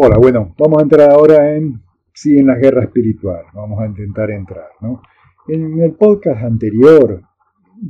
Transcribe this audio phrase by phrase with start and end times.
[0.00, 1.82] Hola, bueno, vamos a entrar ahora en,
[2.14, 5.02] sí, en la guerra espiritual, vamos a intentar entrar, ¿no?
[5.48, 7.20] En el podcast anterior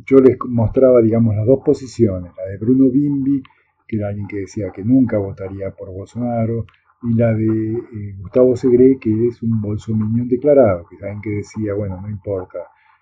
[0.07, 3.43] yo les mostraba, digamos, las dos posiciones, la de Bruno Bimbi,
[3.87, 6.65] que era alguien que decía que nunca votaría por Bolsonaro,
[7.03, 11.75] y la de eh, Gustavo Segre, que es un bolsominion declarado, que saben que decía,
[11.75, 12.61] bueno, no importa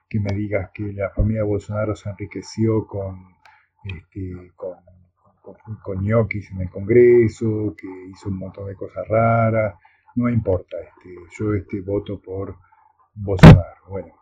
[0.09, 3.21] que me digas que la familia Bolsonaro se enriqueció con,
[3.85, 4.75] este, con,
[5.83, 9.75] con, ñoquis en el Congreso, que hizo un montón de cosas raras,
[10.17, 12.57] no importa, este, yo este, voto por
[13.15, 13.83] Bolsonaro.
[13.89, 14.15] Bueno,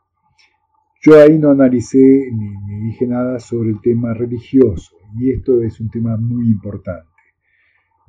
[1.00, 5.90] yo ahí no analicé ni, dije nada sobre el tema religioso, y esto es un
[5.90, 7.10] tema muy importante,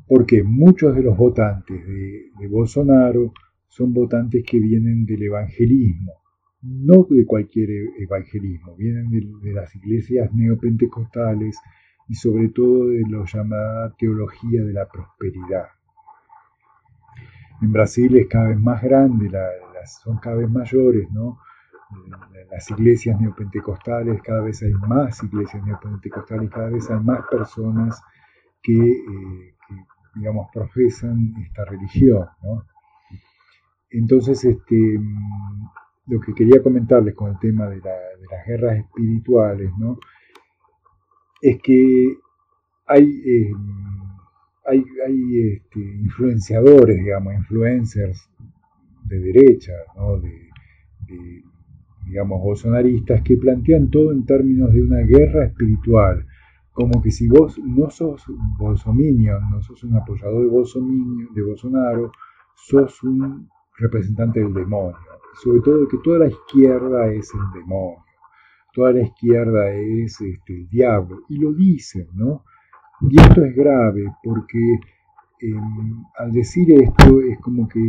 [0.07, 3.33] porque muchos de los votantes de, Bolsonaro
[3.67, 6.13] son votantes que vienen del evangelismo,
[6.61, 7.69] no de cualquier
[7.99, 11.59] evangelismo, vienen de, las iglesias neopentecostales
[12.07, 15.67] y sobre todo de lo llamada teología de la prosperidad.
[17.61, 19.29] En Brasil es cada vez más grande,
[19.85, 21.39] son cada vez mayores, ¿no?
[22.51, 28.01] las iglesias neopentecostales, cada vez hay más iglesias neopentecostales, cada vez hay más personas
[28.61, 29.55] que, eh,
[30.15, 32.27] digamos, profesan esta religión.
[33.89, 34.99] Entonces, este,
[36.07, 39.99] lo que quería comentarles con el tema de, las guerras espirituales, ¿no?
[41.41, 42.17] Es que
[42.87, 43.51] hay, eh,
[44.65, 44.83] hay,
[45.53, 48.29] este, influenciadores, digamos, influencers
[49.05, 50.19] de derecha, ¿no?
[50.19, 50.49] de,
[52.05, 56.25] digamos, bolsonaristas que plantean todo en términos de una guerra espiritual,
[56.71, 58.23] como que si vos no sos
[58.57, 62.11] bolsominion, no sos un apoyador de, de Bolsonaro,
[62.55, 64.97] sos un representante del demonio.
[65.43, 68.04] sobre todo que toda la izquierda es el demonio,
[68.75, 72.43] toda la izquierda es este, el diablo, y lo dicen, ¿no?
[73.09, 74.79] Y esto es grave porque
[75.41, 77.79] Em, al decir esto es como que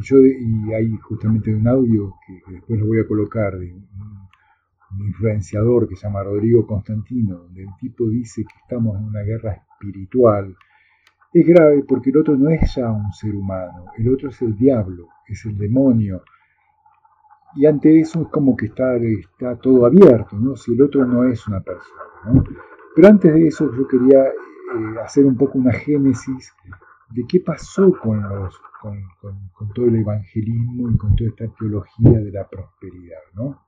[0.00, 3.86] yo, y hay justamente un audio que, después lo voy a colocar de un,
[4.98, 9.52] influenciador que se llama Rodrigo Constantino, donde el tipo dice que estamos en una guerra
[9.52, 10.56] espiritual,
[11.34, 14.56] es grave porque el otro no es ya un ser humano, el otro es el
[14.56, 16.22] diablo, es el demonio.
[17.56, 20.56] Y ante eso es como que está, está todo abierto, ¿no?
[20.56, 22.44] si el otro no es una persona.
[22.94, 26.52] Pero antes de eso yo quería eh, hacer un poco una génesis
[27.10, 32.30] de qué pasó con, los, con, todo el evangelismo y con toda esta teología de
[32.30, 33.20] la prosperidad.
[33.34, 33.66] ¿no?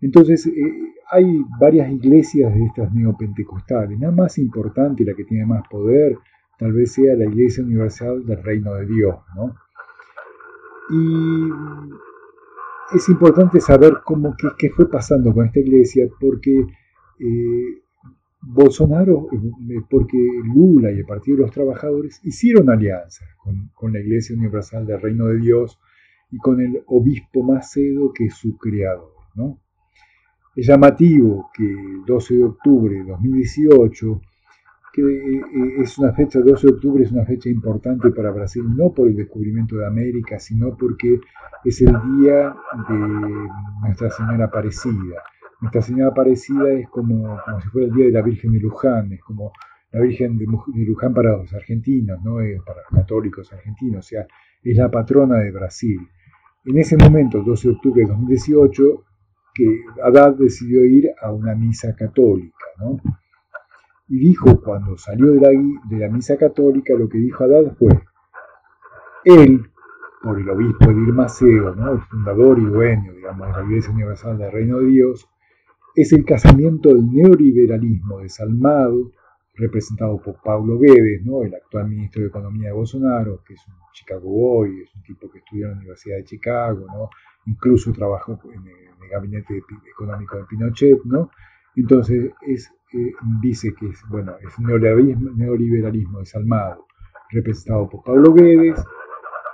[0.00, 3.98] Entonces, eh, hay varias iglesias de estas neopentecostales.
[3.98, 6.18] La más importante, la que tiene más poder,
[6.58, 9.16] tal vez sea la Iglesia Universal del Reino de Dios.
[9.34, 9.54] ¿no?
[10.90, 11.50] Y
[12.94, 16.66] es importante saber cómo, qué, fue pasando con esta iglesia, porque
[17.18, 17.82] eh,
[18.40, 20.18] Bolsonaro, eh, porque
[20.54, 23.26] Lula y el Partido de los Trabajadores hicieron alianzas
[23.74, 25.78] con, la Iglesia Universal del Reino de Dios
[26.30, 29.12] y con el obispo Macedo, que es su creador.
[29.34, 29.60] ¿no?
[30.54, 34.20] Es llamativo que el 12 de octubre de 2018,
[35.02, 39.08] eh, es una fecha, 12 de octubre es una fecha importante para Brasil, no por
[39.08, 41.20] el descubrimiento de América, sino porque
[41.64, 42.54] es el día
[42.88, 43.48] de
[43.82, 45.22] Nuestra Señora Aparecida
[45.60, 49.12] nuestra Señora Aparecida es como, como si fuera el Día de la Virgen de Luján,
[49.12, 49.52] es como
[49.90, 52.40] la Virgen de, Luján para los argentinos, ¿no?
[52.40, 54.26] Eh, para los católicos argentinos, o sea,
[54.62, 55.98] es la patrona de Brasil.
[56.64, 59.04] En ese momento, el 12 de octubre de 2018,
[59.54, 63.00] que Haddad decidió ir a una misa católica, ¿no?
[64.08, 67.90] Y dijo, cuando salió de la, de la misa católica, lo que dijo Haddad fue,
[69.24, 69.68] él,
[70.22, 71.92] por el obispo Edir Macedo, ¿no?
[71.92, 75.28] el fundador y dueño, digamos, de la Iglesia Universal del Reino de Dios,
[75.96, 79.12] es el casamiento del neoliberalismo desalmado,
[79.54, 81.42] representado por Paulo Guedes, ¿no?
[81.42, 85.30] el actual ministro de Economía de Bolsonaro, que es un Chicago Boy, es un tipo
[85.30, 87.08] que estudió en la Universidad de Chicago, ¿no?
[87.46, 91.30] incluso trabajó en el, gabinete económico de Pinochet, ¿no?
[91.76, 92.72] Entonces es,
[93.40, 96.86] dice que es, bueno, es neoliberalismo, neoliberalismo desalmado,
[97.30, 98.82] representado por Pablo Guedes,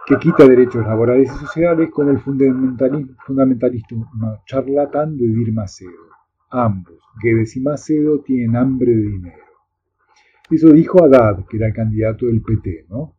[0.07, 5.91] que quita derechos laborales y sociales con el fundamentalismo, fundamentalismo charlatán de Dir Macedo.
[6.51, 9.45] Ambos, Guedes y Macedo, tienen hambre de dinero.
[10.51, 13.15] Eso dijo Haddad, que era el candidato del PT, ¿no?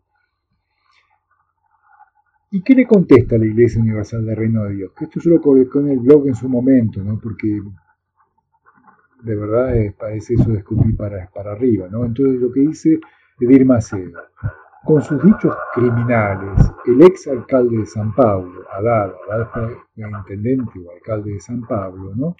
[2.51, 4.91] ¿Y qué le contesta la Iglesia Universal del Reino de Dios?
[4.95, 7.17] Que esto yo lo colocó en el blog en su momento, ¿no?
[7.19, 7.47] Porque
[9.23, 12.05] de verdad parece eso de escupir para, para arriba, ¿no?
[12.05, 12.99] Entonces lo que dice
[13.39, 14.21] Edir Macedo,
[14.83, 20.91] con sus dichos criminales, el ex alcalde de San Pablo, Haddad, Haddad fue intendente o
[20.91, 22.35] alcalde de San Pablo, ¿no?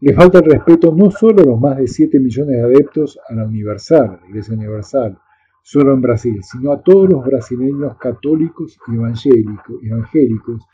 [0.00, 3.34] Le falta el respeto no solo a los más de 7 millones de adeptos a
[3.34, 5.18] la Universal, a la Iglesia Universal,
[5.62, 10.66] solo en Brasil, sino a todos los brasileños católicos y evangélicos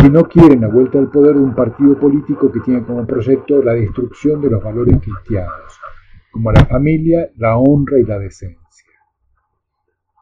[0.00, 3.62] que no quieren la vuelta al poder de un partido político que tiene como proyecto
[3.62, 5.78] la destrucción de los valores cristianos,
[6.32, 8.58] como la familia, la honra y la decencia.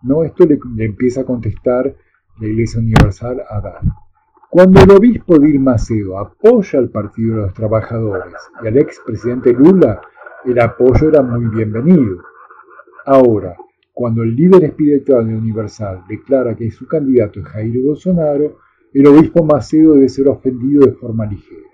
[0.03, 0.25] ¿No?
[0.25, 1.95] Esto le, empieza a contestar
[2.41, 3.81] la Iglesia Universal a dar.
[4.51, 10.01] Cuando el obispo Dir Macedo apoya al Partido de los Trabajadores y al expresidente Lula,
[10.45, 12.19] el apoyo era muy bienvenido.
[13.07, 13.57] Ahora,
[13.93, 19.45] cuando el líder espiritual de Universal declara que su candidato es Jair Bolsonaro, el obispo
[19.45, 21.69] Macedo debe ser ofendido de forma ligera.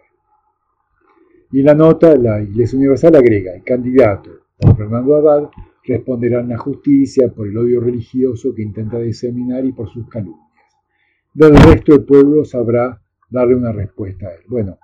[1.53, 4.31] Y en la nota, la Iglesia Universal agrega, el candidato,
[4.77, 5.51] Fernando Haddad,
[5.85, 10.41] responderá en la justicia por el odio religioso que intenta diseminar y por sus calumnias.
[11.33, 13.01] Del resto del pueblo sabrá
[13.31, 14.43] darle una respuesta a él.
[14.49, 14.79] Bueno,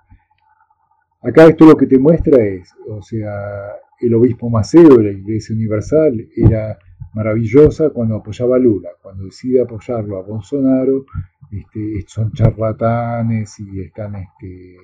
[1.21, 5.55] acá esto lo que te muestra es, o sea, el obispo Macedo de la Iglesia
[5.55, 6.77] Universal era
[7.13, 11.05] maravillosa cuando apoyaba a Lula, cuando decide apoyarlo a Bolsonaro,
[11.51, 14.77] este, son charlatanes y están este,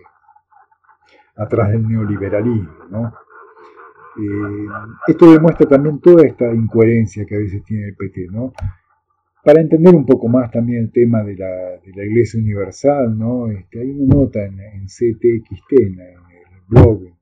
[1.36, 3.14] atrás del neoliberalismo.
[4.18, 4.68] Eh,
[5.08, 8.28] esto demuestra también toda esta incoherencia que a veces tiene el PT.
[8.32, 8.52] ¿no?
[9.44, 13.48] Para entender un poco más también el tema de la, Iglesia Universal, ¿no?
[13.50, 16.18] Este, hay una nota en, CTXT, en, el
[16.68, 17.17] blog, en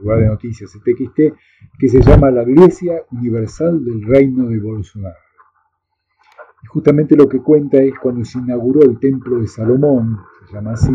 [0.00, 1.34] lugar de noticias CTXT,
[1.78, 5.16] que se llama La Iglesia Universal del Reino de Bolsonaro.
[6.62, 10.72] Y justamente lo que cuenta es cuando se inauguró el Templo de Salomón, se llama
[10.72, 10.94] así,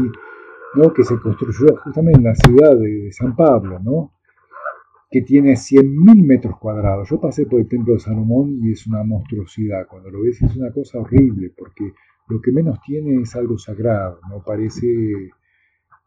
[0.76, 0.94] ¿no?
[0.94, 4.12] que se construyó justamente en la ciudad de, San Pablo, ¿no?
[5.10, 7.10] que tiene 100.000 metros cuadrados.
[7.10, 9.86] Yo pasé por el Templo de Salomón y es una monstruosidad.
[9.88, 11.94] Cuando lo ves es una cosa horrible, porque
[12.28, 14.42] lo que menos tiene es algo sagrado, ¿no?
[14.44, 14.88] Parece,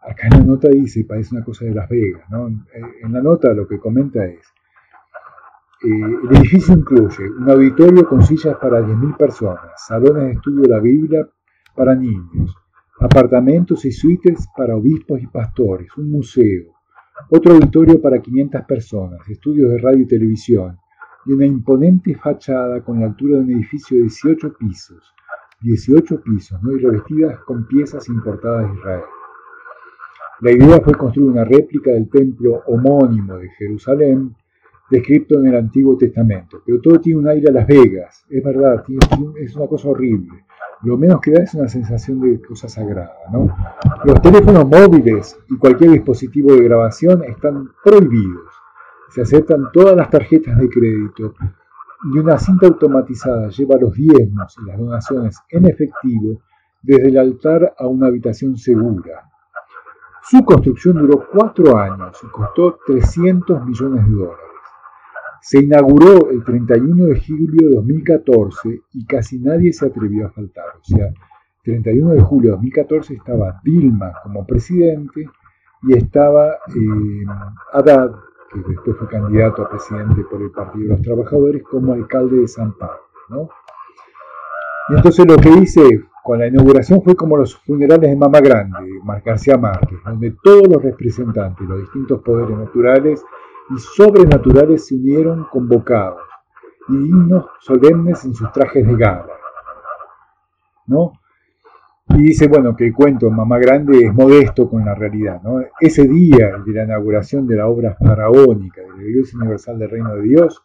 [0.01, 2.47] acá en la nota dice, parece una cosa de Las Vegas, ¿no?
[2.47, 4.41] En la nota lo que comenta es,
[5.85, 10.69] eh, el edificio incluye un auditorio con sillas para 10.000 personas, salones de estudio de
[10.69, 11.29] la Biblia
[11.75, 12.57] para niños,
[12.99, 16.73] apartamentos y suites para obispos y pastores, un museo,
[17.31, 20.79] otro auditorio para 500 personas, estudios de radio y televisión,
[21.27, 25.15] y una imponente fachada con la altura de un edificio de 18 pisos,
[25.61, 26.73] 18 pisos, ¿no?
[26.73, 29.03] y revestidas con piezas importadas de Israel.
[30.41, 34.35] La idea fue construir una réplica del templo homónimo de Jerusalén,
[34.91, 36.63] descrito en el Antiguo Testamento.
[36.65, 38.85] Pero todo tiene un aire a Las Vegas, es verdad,
[39.41, 40.45] es una cosa horrible.
[40.83, 43.17] Lo menos que da es una sensación de cosa sagrada.
[43.33, 43.49] ¿no?
[44.05, 48.53] Los teléfonos móviles y cualquier dispositivo de grabación están prohibidos.
[49.09, 51.35] Se aceptan todas las tarjetas de crédito
[52.13, 56.43] y una cinta automatizada lleva los diezmos y las donaciones en efectivo
[56.83, 59.31] desde el altar a una habitación segura.
[60.29, 64.41] Su construcción duró cuatro años y costó 300 millones de dólares.
[65.41, 70.65] Se inauguró el 31 de julio de 2014 y casi nadie se atrevió a faltar.
[70.81, 71.13] O sea,
[71.63, 75.31] 31 de julio de 2014 estaba Dilma como presidente
[75.83, 77.25] y estaba eh,
[77.73, 78.11] Haddad,
[78.53, 82.49] que después fue candidato a presidente por el Partido de los Trabajadores, como alcalde de
[82.49, 83.49] San Pablo.
[84.89, 88.79] Y entonces lo que hice con la inauguración fue como los funerales de Mama Grande,
[88.83, 93.25] de García Márquez, donde todos los representantes, los distintos poderes naturales,
[93.71, 96.21] y sobrenaturales se unieron convocados,
[96.89, 99.29] y dignos solemnes en sus trajes de gala.
[100.89, 101.13] ¿No?
[102.09, 105.41] Y dice, bueno, que el cuento Mamá Grande es modesto con la realidad.
[105.45, 105.61] ¿no?
[105.79, 110.17] Ese día de la inauguración de la obra faraónica de la Iglesia Universal del Reino
[110.17, 110.61] de Dios,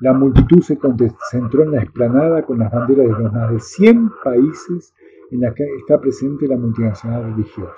[0.00, 4.10] la multitud se concentró en la explanada con las banderas de los más de 100
[4.24, 4.94] países
[5.32, 7.72] en las que está presente la multinacional religiosa.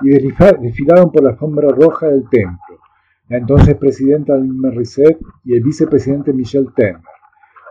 [0.00, 2.80] Y desfilaron por la alfombra roja del templo,
[3.28, 7.00] la entonces presidenta Dilma Rousseff y el vicepresidente Michel Temer,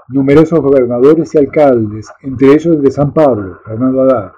[0.09, 4.31] numerosos gobernadores y alcaldes, entre ellos el de San Pablo, Fernando Haddad,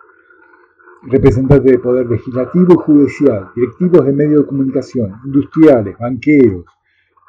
[1.03, 6.65] representantes de poder legislativo y judicial, directivos de medios de comunicación, industriales, banqueros,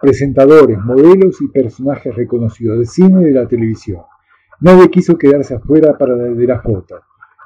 [0.01, 4.03] presentadores, modelos y personajes reconocidos del cine y de la televisión.
[4.61, 7.01] Nadie quiso quedarse afuera para la de la foto,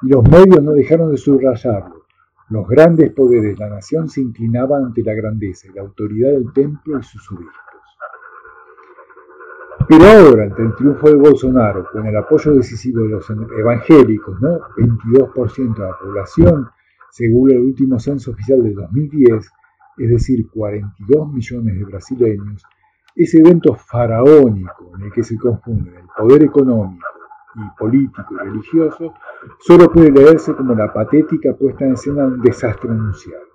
[0.07, 2.03] los medios no dejaron de subrayarlo.
[2.49, 6.53] Los grandes poderes de la nación se inclinaban ante la grandeza y la autoridad del
[6.53, 7.55] templo y sus obispos.
[9.87, 14.59] Pero ahora, ante el triunfo de Bolsonaro, con el apoyo decisivo de los evangélicos, ¿no?
[14.77, 16.69] 22% de la población,
[17.11, 19.51] según el último censo oficial de 2010,
[19.97, 22.63] es decir, 42 millones de brasileños,
[23.15, 27.05] ese evento faraónico en el que se confunden el poder económico,
[27.55, 29.13] y político y religioso,
[29.59, 33.45] solo puede leerse como la patética puesta en escena de un desastre anunciado.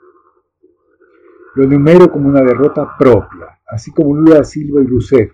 [1.54, 5.33] Lo enumero como una derrota propia, así como Lula Silva y Rousseff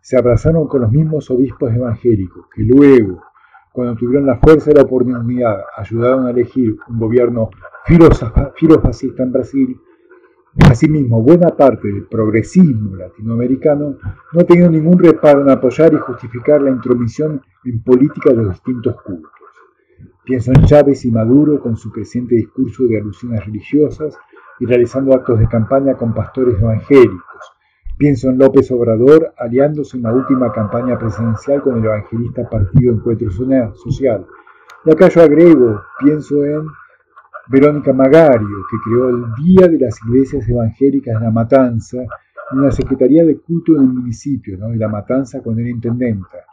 [0.00, 3.22] se abrazaron con los mismos obispos evangélicos que luego,
[3.72, 7.50] cuando tuvieron la fuerza y la oportunidad, ayudaron a elegir un gobierno
[8.56, 9.80] filofascista en Brasil.
[10.58, 13.96] Asimismo, buena parte del progresismo latinoamericano
[14.32, 18.48] no ha tenido ningún reparo en apoyar y justificar la intromisión en política de los
[18.50, 19.32] distintos cultos.
[20.24, 24.18] Pienso en Chávez y Maduro con su creciente discurso de alusiones religiosas
[24.60, 27.52] y realizando actos de campaña con pastores evangélicos.
[27.96, 33.30] Pienso en López Obrador aliándose en la última campaña presidencial con el evangelista Partido Encuentro
[33.30, 34.26] Social.
[34.84, 36.66] Y acá yo agrego, pienso en
[37.52, 41.98] Verónica Magario, que creó el Día de las Iglesias Evangélicas de La Matanza
[42.50, 44.68] en la Secretaría de Culto del municipio, ¿no?
[44.68, 46.46] de La Matanza con el intendenta.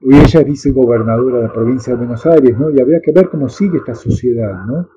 [0.00, 2.70] Hoy ella es vicegobernadora de la provincia de Buenos Aires, ¿no?
[2.70, 4.88] Y habría que ver cómo sigue esta sociedad, ¿no?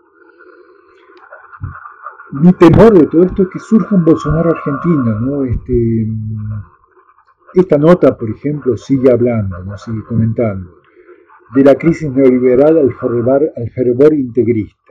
[2.31, 5.43] Mi temor de todo esto es que surja un Bolsonaro argentino, ¿no?
[5.43, 6.07] Este,
[7.53, 10.71] esta nota, por ejemplo, sigue hablando, sigue comentando,
[11.53, 12.95] de la crisis neoliberal al
[13.55, 14.86] al fervor integrista.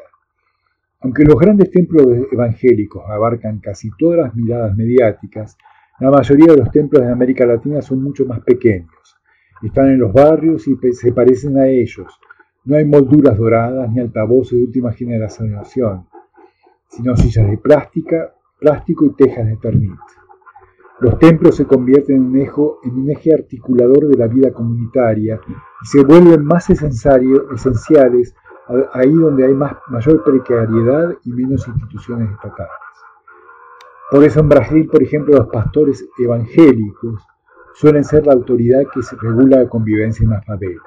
[1.00, 5.56] Aunque los grandes templos evangélicos abarcan casi todas las miradas mediáticas,
[6.00, 9.16] la mayoría de los templos de América Latina son mucho más pequeños.
[9.62, 12.18] Están en los barrios y se parecen a ellos.
[12.64, 16.06] No hay molduras doradas ni altavoces de última generación
[16.88, 19.98] sino sillas de plástica, plástico y tejas de termit.
[21.00, 25.38] Los templos se convierten en un, en un eje articulador de la vida comunitaria
[25.82, 28.34] y se vuelven más esenciales
[28.92, 32.72] ahí donde hay más, mayor precariedad y menos instituciones estatales.
[34.10, 37.22] Por eso en Brasil, por ejemplo, los pastores evangélicos
[37.74, 40.82] suelen ser la autoridad que se regula la convivencia en las favelas.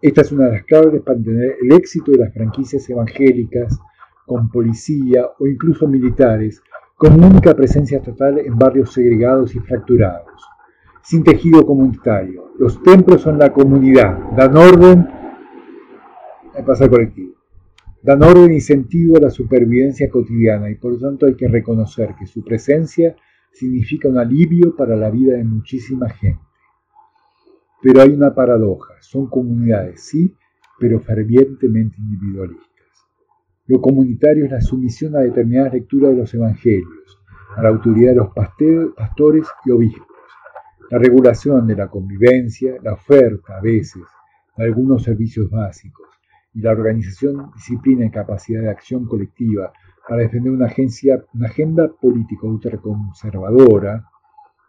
[0.00, 3.78] Esta es una de las claves para entender el éxito de las franquicias evangélicas
[4.26, 6.62] con policía o incluso militares,
[6.96, 10.42] con única presencia estatal en barrios segregados y fracturados,
[11.02, 12.52] sin tejido comunitario.
[12.58, 15.08] Los templos son la comunidad, dan orden,
[16.60, 17.34] pasa colectivo,
[18.02, 22.14] dan orden y sentido a la supervivencia cotidiana y por lo tanto hay que reconocer
[22.18, 23.16] que su presencia
[23.52, 26.42] significa un alivio para la vida de muchísima gente.
[27.80, 30.34] Pero hay una paradoja, son comunidades, sí,
[30.78, 32.68] pero fervientemente individualistas.
[33.66, 37.20] Lo comunitario es la sumisión a determinadas lecturas de los evangelios,
[37.56, 38.30] a la autoridad de los
[38.96, 40.06] pastores y obispos,
[40.90, 44.02] la regulación de la convivencia, la oferta a veces
[44.56, 46.11] de algunos servicios básicos
[46.54, 49.72] y la organización, disciplina y capacidad de acción colectiva
[50.08, 54.08] para defender una, agencia, una agenda política ultraconservadora,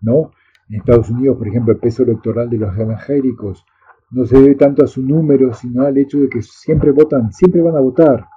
[0.01, 0.31] ¿no?
[0.69, 3.65] En Estados Unidos, por ejemplo, el peso electoral de los evangélicos
[4.11, 7.61] no se debe tanto a su número, sino al hecho de que siempre votan, siempre
[7.61, 8.27] van a votar,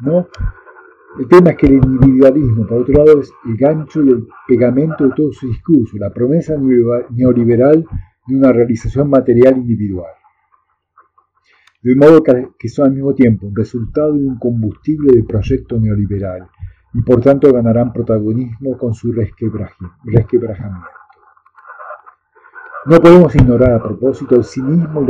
[0.00, 0.26] ¿no?
[1.18, 5.04] El tema es que el individualismo, por otro lado, es el gancho y el pegamento
[5.04, 7.84] de todo su discurso, la promesa neoliberal
[8.26, 10.10] de una realización material individual.
[11.82, 16.48] De modo que son al mismo tiempo un resultado y un combustible de proyecto neoliberal,
[16.94, 20.88] y por tanto ganarán protagonismo con su resquebrajamiento.
[22.86, 25.04] No podemos ignorar a propósito el cinismo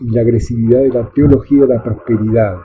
[0.00, 2.58] y la agresividad de la teología de la prosperidad,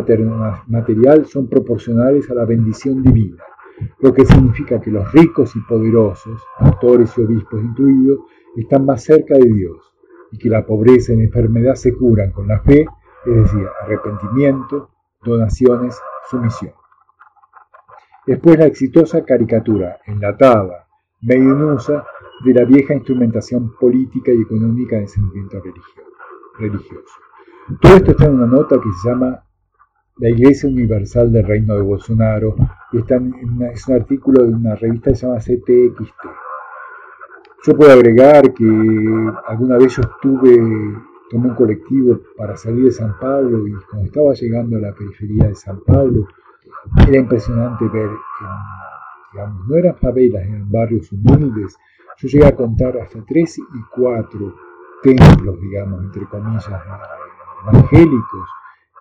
[0.67, 3.43] material son proporcionales a la bendición divina,
[3.99, 8.21] lo que significa que los ricos y poderosos, pastores y obispos incluidos,
[8.57, 9.93] están más cerca de Dios
[10.33, 12.87] y que la pobreza y la enfermedad se curan con la fe,
[13.27, 14.91] es decir, arrepentimiento,
[15.23, 15.99] donaciones,
[16.31, 16.73] sumisión.
[18.27, 20.87] Después la exitosa caricatura, enlatada,
[21.23, 22.05] medio inusa,
[22.45, 25.61] de la vieja instrumentación política y económica del sentimiento
[26.59, 27.21] religioso.
[27.81, 29.45] Todo esto está en una nota que se llama
[30.19, 32.57] La Iglesia Universal del Reino de Bolsonaro,
[32.93, 36.51] y está en es un artículo de una revista que se llama CTXT.
[37.63, 38.65] Yo puedo agregar que
[39.47, 40.57] alguna vez yo estuve,
[41.31, 45.49] tomé un colectivo para salir de San Pablo y cuando estaba llegando a la periferia
[45.49, 46.27] de San Pablo,
[47.07, 48.09] era impresionante ver,
[49.33, 51.77] digamos, no eran favelas, eran barrios humildes.
[52.17, 53.63] Yo llegué a contar hasta tres y
[53.95, 54.55] cuatro
[55.03, 56.83] templos, digamos, entre comillas,
[57.63, 58.49] evangélicos.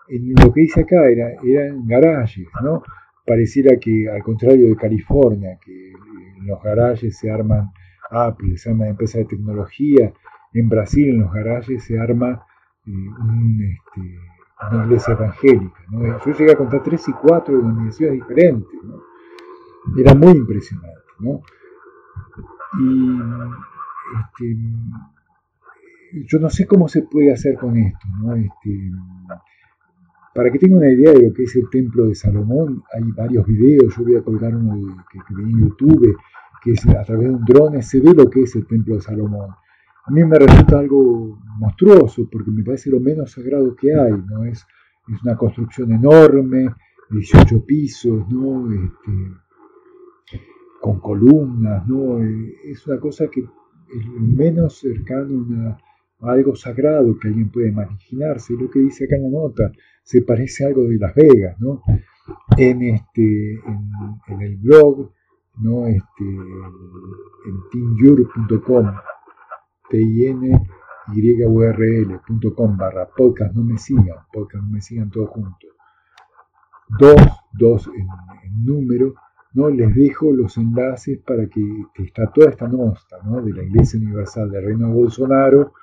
[0.07, 2.81] En lo que dice acá era, eran garajes, ¿no?
[3.25, 7.71] Pareciera que, al contrario de California, que en los garajes se arman
[8.09, 10.11] Apple, se arma empresa de tecnología,
[10.53, 12.43] en Brasil en los garajes se arma
[12.85, 14.19] eh, este,
[14.71, 15.79] una iglesia evangélica.
[16.25, 18.83] Yo llegué a contar tres y cuatro denominaciones diferentes.
[18.83, 19.01] ¿no?
[19.97, 20.99] Era muy impresionante.
[21.19, 21.41] ¿no?
[22.79, 23.19] Y
[24.19, 24.57] este,
[26.27, 28.35] yo no sé cómo se puede hacer con esto, ¿no?
[28.35, 28.91] Este,
[30.33, 33.45] para que tenga una idea de lo que es el templo de Salomón, hay varios
[33.45, 36.17] videos, yo voy a colgar uno que, vi en YouTube,
[36.63, 39.01] que es a través de un drone, se ve lo que es el templo de
[39.01, 39.49] Salomón.
[40.05, 44.45] A mí me resulta algo monstruoso, porque me parece lo menos sagrado que hay, ¿no?
[44.45, 44.65] Es,
[45.23, 46.69] una construcción enorme,
[47.09, 48.71] 18 pisos, ¿no?
[48.71, 49.11] Este,
[50.79, 52.19] con columnas, ¿no?
[52.63, 55.77] Es una cosa que es menos cercano a,
[56.21, 58.53] algo sagrado que alguien puede imaginarse.
[58.53, 59.71] Lo que dice acá en la nota
[60.03, 61.81] se parece a algo de Las Vegas, ¿no?
[62.57, 63.53] En, este,
[64.27, 65.11] en, el blog,
[65.57, 65.87] ¿no?
[65.87, 68.91] Este, en tinyur.com,
[69.89, 70.61] t i n
[71.11, 71.43] y
[72.77, 75.71] barra podcast, no me sigan, podcast, no me sigan todos juntos.
[76.99, 77.21] Dos,
[77.53, 79.15] dos en número,
[79.53, 79.69] ¿no?
[79.69, 81.61] Les dejo los enlaces para que,
[81.95, 83.41] está toda esta nota ¿no?
[83.41, 85.73] de la Iglesia Universal del Reino de Bolsonaro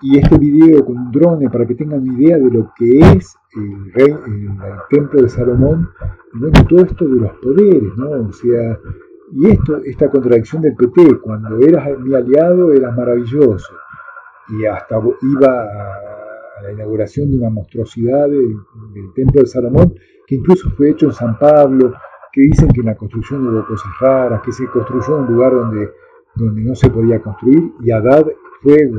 [0.00, 4.12] y este video con drone para que tengan idea de lo que es el, rey,
[4.26, 4.58] el,
[4.90, 5.90] templo de Salomón
[6.34, 8.28] y bueno, todo esto de los poderes, ¿no?
[8.28, 8.78] O sea,
[9.32, 13.74] y esto, esta contradicción del PT, cuando eras mi aliado eras maravilloso
[14.48, 18.56] y hasta iba a, la inauguración de una monstruosidad del,
[19.14, 19.94] templo de Salomón
[20.26, 21.94] que incluso fue hecho en San Pablo,
[22.32, 25.90] que dicen que en la construcción hubo cosas raras, que se construyó un lugar donde,
[26.34, 28.26] donde no se podía construir, y Haddad
[28.62, 28.90] fue,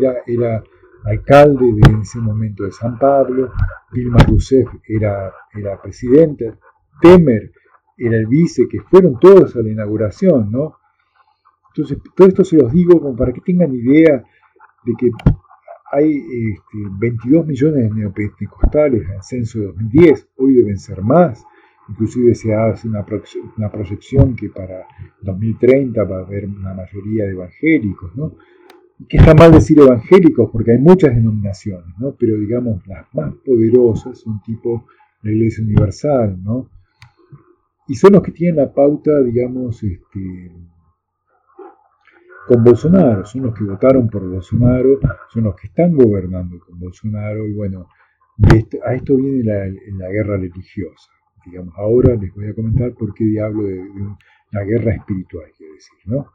[0.00, 0.64] era, era
[1.04, 3.52] alcalde de, ese momento de San Pablo,
[3.92, 6.54] Dilma Rousseff era, era presidente,
[7.00, 7.52] Temer
[7.96, 10.76] era el vice, que fueron todos a la inauguración, ¿no?
[11.68, 14.24] Entonces, todo esto se los digo como para que tengan idea
[14.84, 15.10] de que
[15.92, 16.20] hay
[16.98, 21.44] 22 este, millones de neopentecostales en el censo de 2010, hoy deben ser más,
[21.88, 23.04] Inclusive se hace una
[23.70, 24.86] proyección que para
[25.22, 28.32] 2030 va a haber una mayoría de evangélicos, ¿no?
[29.08, 32.14] Que está mal decir evangélicos porque hay muchas denominaciones, ¿no?
[32.18, 34.86] Pero digamos, las más poderosas son tipo
[35.22, 36.70] la Iglesia Universal, ¿no?
[37.88, 40.50] Y son los que tienen la pauta, digamos, este,
[42.48, 44.98] con Bolsonaro, son los que votaron por Bolsonaro,
[45.32, 47.88] son los que están gobernando con Bolsonaro, y bueno,
[48.84, 51.10] a esto viene la guerra religiosa
[51.46, 51.74] digamos.
[51.76, 56.32] Ahora les voy a comentar por qué diablo de, una guerra espiritual, quiero decir, ¿no?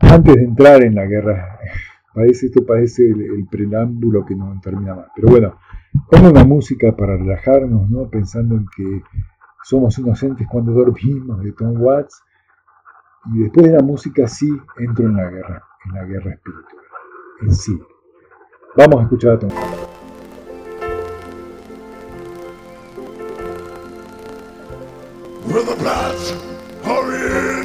[0.00, 1.58] Antes de entrar en la guerra,
[2.14, 5.06] parece, esto parece el, preámbulo que no termina más.
[5.14, 5.58] Pero bueno,
[6.10, 8.08] pongo una música para relajarnos, ¿no?
[8.08, 9.02] Pensando en que
[9.62, 12.22] somos inocentes cuando dormimos de Tom Watts.
[13.32, 16.84] Y después de la música sí entro en la guerra, en la guerra espiritual,
[17.40, 17.80] en sí.
[18.76, 19.94] Vamos a escuchar a Tom Watts.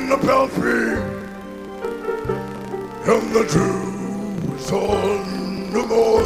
[0.09, 1.18] the the belfry,
[3.11, 6.23] and the Jews on the moor.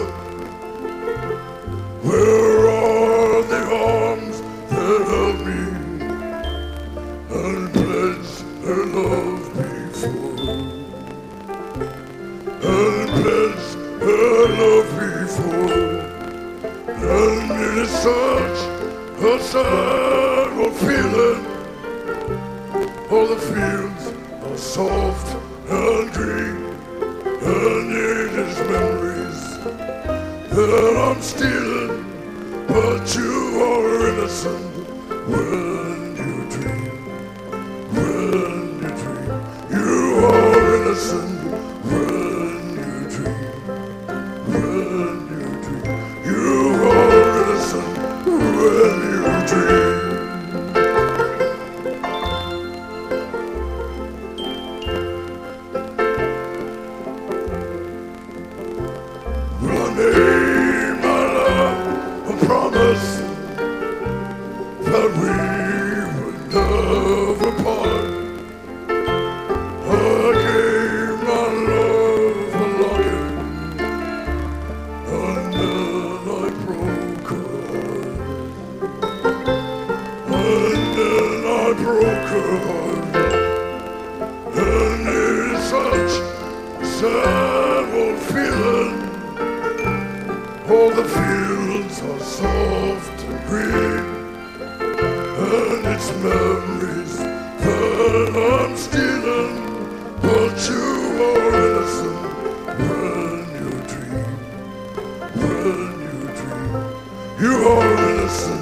[2.04, 5.64] Where are the arms that held me
[7.40, 10.36] and pledged their love before?
[12.74, 15.84] And pledged their love before.
[17.00, 18.60] And it is such
[19.24, 19.94] a sad
[20.84, 21.42] feeling
[23.10, 24.06] all the fields
[24.44, 25.43] are soft
[30.68, 34.88] that I'm stealing, but you are innocent.
[35.28, 36.03] When
[81.78, 83.16] heart broken
[84.54, 86.14] And it's such
[87.00, 88.96] sad old feeling
[90.70, 94.06] All the fields are soft and green
[95.40, 99.56] And it's memories that I'm stealing
[100.22, 100.88] But you
[101.28, 102.20] are innocent
[102.80, 104.34] when you dream
[105.42, 106.72] When you dream
[107.40, 108.53] You are innocent.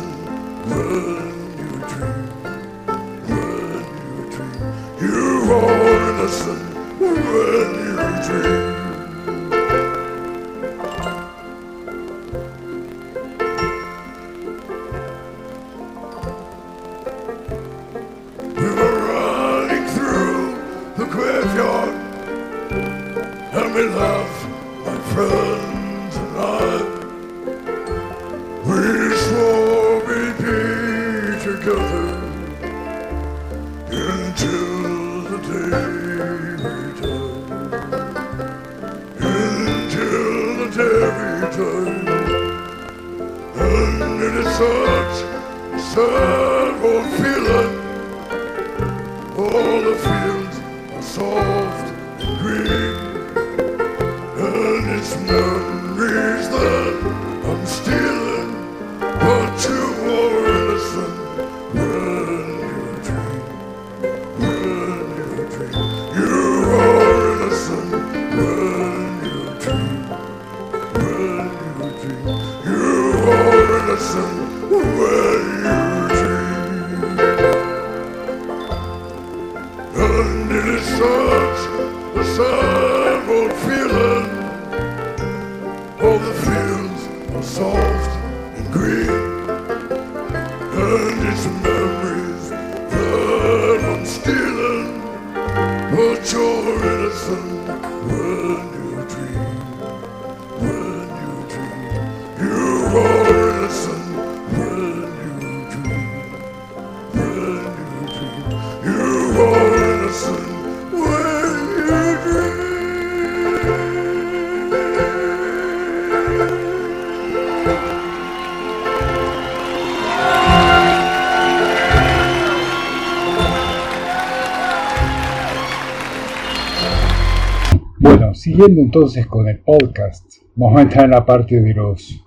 [128.52, 132.22] Siguiendo entonces con el podcast, vamos a entrar en la parte de los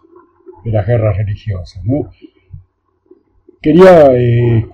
[0.65, 2.09] de las guerras religiosas, ¿no?
[3.61, 4.67] Quería eh,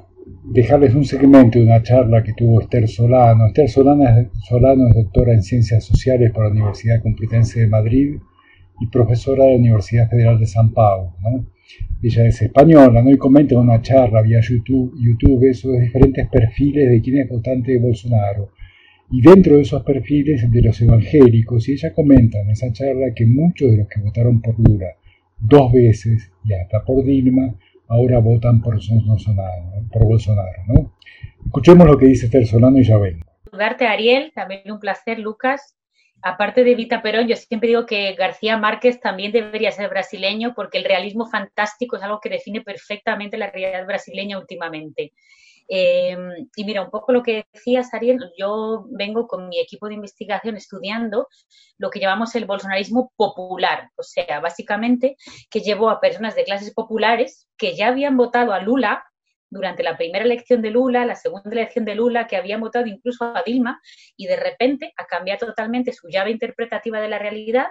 [0.45, 3.49] dejarles un segmento de una charla que tuvo Esther Solano.
[3.49, 4.05] Esther Solano
[4.89, 8.21] es, doctora en Ciencias Sociales por la Universidad Complutense de Madrid
[8.81, 11.47] y profesora de la Universidad Federal de San Paulo, ¿no?
[12.01, 13.11] Ella es española, ¿no?
[13.11, 17.73] Y comenta en una charla vía YouTube, YouTube sobre diferentes perfiles de quién es votante
[17.73, 18.51] de Bolsonaro.
[19.13, 23.27] Y dentro de esos perfiles de los evangélicos, y ella comenta en esa charla que
[23.27, 24.97] muchos de los que votaron por Lula
[25.41, 27.55] dos veces y hasta por Dilma,
[27.89, 30.95] ahora votan por Bolsonaro, por Bolsonaro ¿no?
[31.45, 33.25] Escuchemos lo que dice Esther Solano y ya ven.
[33.45, 35.77] Saludarte, Ariel, también un placer, Lucas.
[36.23, 40.79] Aparte de Vita Perón, yo siempre digo que García Márquez también debería ser brasileño porque
[40.79, 45.13] el realismo fantástico es algo que define perfectamente la realidad brasileña últimamente.
[45.73, 46.17] Eh,
[46.57, 50.57] y mira, un poco lo que decías, Ariel, yo vengo con mi equipo de investigación
[50.57, 51.29] estudiando
[51.79, 55.17] lo que llamamos el bolsonarismo popular, o sea, básicamente
[55.49, 59.05] que llevó a personas de clases populares que ya habían votado a Lula
[59.49, 63.25] durante la primera elección de Lula, la segunda elección de Lula, que habían votado incluso
[63.25, 63.81] a Dilma,
[64.17, 67.67] y de repente a cambiar totalmente su llave interpretativa de la realidad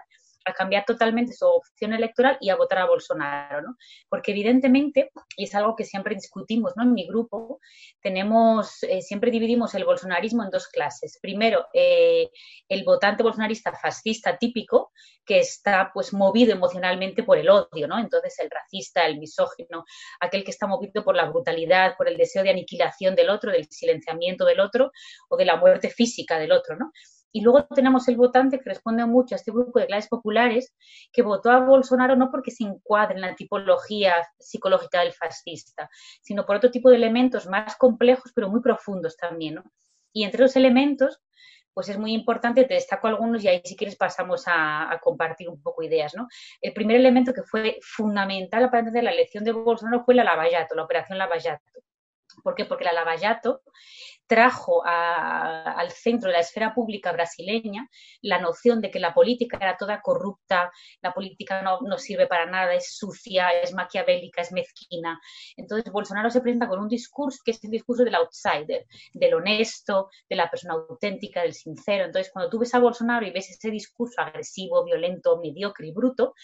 [0.49, 3.77] a cambiar totalmente su opción electoral y a votar a Bolsonaro, ¿no?
[4.09, 6.83] Porque evidentemente, y es algo que siempre discutimos, ¿no?
[6.83, 7.59] En mi grupo,
[8.01, 11.19] tenemos, eh, siempre dividimos el bolsonarismo en dos clases.
[11.21, 12.29] Primero, eh,
[12.67, 14.91] el votante bolsonarista fascista típico,
[15.25, 17.99] que está pues movido emocionalmente por el odio, ¿no?
[17.99, 19.85] Entonces el racista, el misógino,
[20.19, 23.67] aquel que está movido por la brutalidad, por el deseo de aniquilación del otro, del
[23.69, 24.91] silenciamiento del otro
[25.29, 26.91] o de la muerte física del otro, ¿no?
[27.31, 30.73] Y luego tenemos el votante que responde mucho a este grupo de clases populares
[31.11, 35.89] que votó a Bolsonaro no porque se encuadre en la tipología psicológica del fascista,
[36.21, 39.55] sino por otro tipo de elementos más complejos pero muy profundos también.
[39.55, 39.63] ¿no?
[40.11, 41.19] Y entre los elementos,
[41.73, 45.61] pues es muy importante, te destaco algunos y ahí si quieres pasamos a, compartir un
[45.61, 46.15] poco ideas.
[46.15, 46.27] ¿no?
[46.61, 50.75] El primer elemento que fue fundamental para entender la elección de Bolsonaro fue la Lavallato,
[50.75, 51.63] la operación Lavallato.
[52.43, 52.65] ¿Por qué?
[52.65, 53.61] Porque la Lavallato
[54.29, 57.89] trajo al centro de la esfera pública brasileña
[58.21, 60.71] la noción de que la política era toda corrupta,
[61.01, 65.19] la política no, no, sirve para nada, es sucia, es maquiavélica, es mezquina.
[65.57, 70.09] Entonces Bolsonaro se presenta con un discurso que es el discurso del outsider, del honesto,
[70.29, 72.05] de la persona auténtica, del sincero.
[72.05, 76.35] Entonces cuando tú ves a Bolsonaro y ves ese discurso agresivo, violento, mediocre y bruto,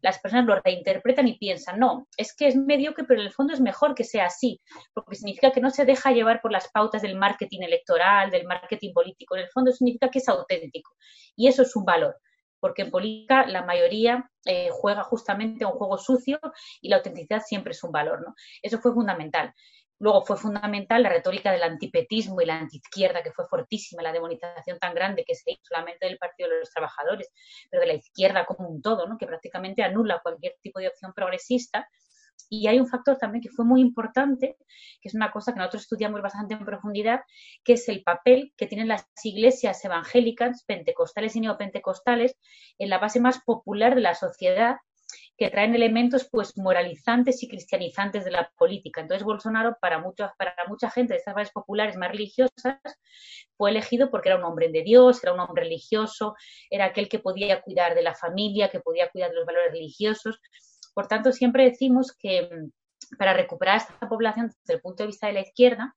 [0.00, 3.54] las personas lo reinterpretan y piensan, no, es que es mediocre, pero en el fondo
[3.54, 4.60] es mejor que sea así,
[4.94, 8.92] porque significa que no se deja llevar por las pautas del marketing electoral, del marketing
[8.92, 10.92] político, en el fondo significa que es auténtico.
[11.34, 12.16] Y eso es un valor,
[12.60, 16.38] porque en política la mayoría eh, juega justamente a un juego sucio
[16.80, 18.34] y la autenticidad siempre es un valor, ¿no?
[18.62, 19.52] Eso fue fundamental.
[19.98, 24.78] Luego fue fundamental la retórica del antipetismo y la antiizquierda, que fue fortísima, la demonización
[24.78, 27.30] tan grande que se hizo solamente del Partido de los Trabajadores,
[27.70, 29.16] pero de la izquierda como un todo, ¿no?
[29.16, 31.88] que prácticamente anula cualquier tipo de opción progresista.
[32.50, 34.56] Y hay un factor también que fue muy importante,
[35.00, 37.22] que es una cosa que nosotros estudiamos bastante en profundidad,
[37.64, 42.36] que es el papel que tienen las iglesias evangélicas, pentecostales y neopentecostales,
[42.78, 44.76] en la base más popular de la sociedad
[45.36, 49.00] que traen elementos pues moralizantes y cristianizantes de la política.
[49.00, 52.78] Entonces Bolsonaro para muchos, para mucha gente de estas bases populares más religiosas
[53.56, 56.34] fue elegido porque era un hombre de Dios, era un hombre religioso,
[56.70, 60.40] era aquel que podía cuidar de la familia, que podía cuidar de los valores religiosos.
[60.94, 65.26] Por tanto, siempre decimos que mm, para recuperar esta población desde el punto de vista
[65.26, 65.94] de la izquierda,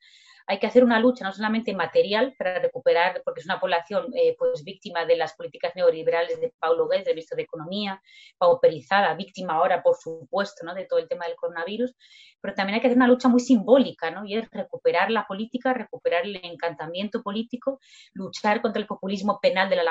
[0.49, 4.35] hay que hacer una lucha no solamente material para recuperar, porque es una población eh,
[4.35, 8.01] pues víctima de las políticas neoliberales de Paulo Guedes, del ministro de Economía,
[8.39, 10.73] pauperizada, víctima ahora, por supuesto, ¿no?
[10.73, 11.95] de todo el tema del coronavirus,
[12.41, 14.25] pero también hay que hacer una lucha muy simbólica, ¿no?
[14.25, 17.79] y es recuperar la política, recuperar el encantamiento político,
[18.13, 19.83] luchar contra el populismo penal de la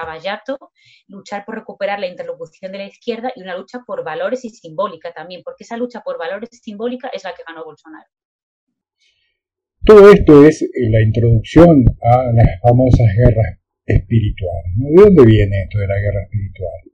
[1.07, 5.13] luchar por recuperar la interlocución de la izquierda y una lucha por valores y simbólica
[5.13, 8.09] también, porque esa lucha por valores simbólica es la que ganó Bolsonaro.
[9.85, 14.73] Todo esto es eh, la introducción a las famosas guerras espirituales.
[14.77, 16.89] ¿De dónde viene esto de la guerra espiritual?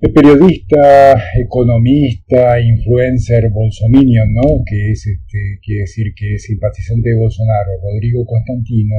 [0.00, 4.62] El periodista, economista, influencer bolsominion, ¿no?
[4.66, 8.96] que es, este, quiere decir que es simpatizante de Bolsonaro, Rodrigo Constantino,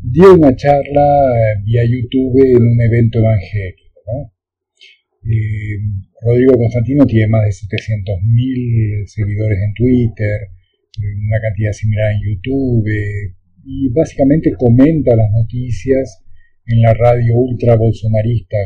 [0.00, 3.90] dio una charla eh, vía YouTube en un evento evangélico.
[5.22, 5.76] Eh,
[6.22, 10.50] Rodrigo Constantino tiene más de 700.000 seguidores en Twitter,
[10.98, 12.86] una cantidad similar en YouTube
[13.64, 16.24] y básicamente comenta las noticias
[16.66, 18.56] en la radio ultra bolsonarista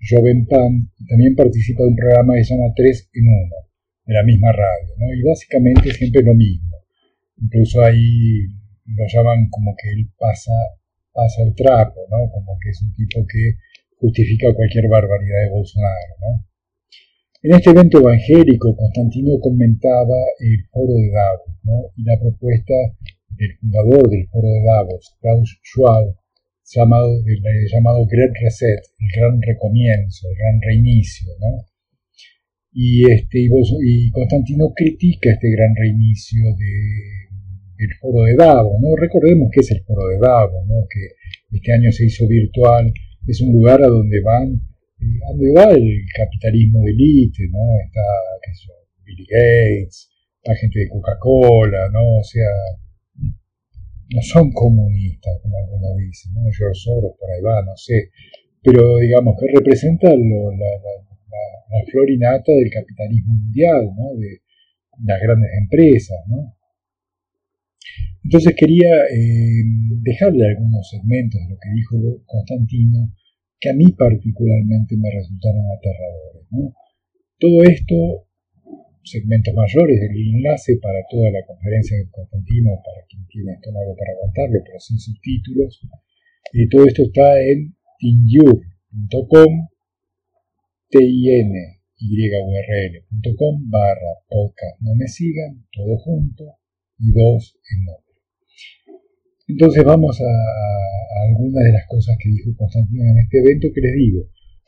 [0.00, 3.48] Joven Pan y también participa de un programa que se llama 3 en 1
[4.06, 5.14] de la misma radio ¿no?
[5.14, 6.76] y básicamente siempre lo mismo
[7.36, 8.46] incluso ahí
[8.86, 10.52] lo llaman como que él pasa
[11.12, 12.30] pasa el trapo ¿no?
[12.32, 13.56] como que es un tipo que
[13.98, 16.49] justifica cualquier barbaridad de Bolsonaro ¿no?
[17.42, 21.88] En este evento evangélico, Constantino comentaba el foro de Davos ¿no?
[21.96, 22.74] y la propuesta
[23.30, 26.20] del fundador del foro de Davos, Klaus Schwab,
[26.68, 27.08] llamado,
[27.72, 31.32] llamado Great Reset, el gran recomienzo, el gran reinicio.
[33.10, 37.32] este, y, Constantino critica este gran reinicio de,
[37.78, 38.74] del foro de Davos.
[39.00, 40.60] Recordemos que es el foro de Davos,
[40.92, 42.92] que este año se hizo virtual,
[43.26, 44.69] es un lugar a donde van
[45.00, 47.60] a dónde va el capitalismo de élite, ¿no?
[47.84, 48.06] Está,
[48.42, 50.10] qué sé yo, Bill Gates,
[50.44, 52.18] la gente de Coca-Cola, ¿no?
[52.18, 52.50] O sea,
[54.12, 56.40] no son comunistas, como algunos dicen, ¿no?
[56.50, 58.10] George Soros por ahí va, no sé.
[58.62, 60.72] Pero digamos que representa la, la,
[61.70, 64.14] la, flor innata del capitalismo mundial, ¿no?
[64.18, 64.42] De
[65.06, 66.56] las grandes empresas, ¿no?
[68.22, 69.64] Entonces quería eh,
[70.02, 73.14] dejarle algunos segmentos de lo que dijo Constantino
[73.60, 76.48] que a mí particularmente me resultaron aterradores.
[77.38, 78.26] Todo esto,
[79.04, 84.12] segmentos mayores del enlace para toda la conferencia de Constantino, para quien tiene estómago para
[84.12, 85.80] aguantarlo, pero sin subtítulos,
[86.52, 89.68] y todo esto está en tinyur.com,
[90.88, 96.44] t i n y url.com barra podcast no me sigan, todo junto
[96.98, 98.14] y dos en nombre.
[99.46, 100.24] Entonces vamos a,
[101.10, 104.20] algunas de las cosas que dijo Constantino en este evento que les digo.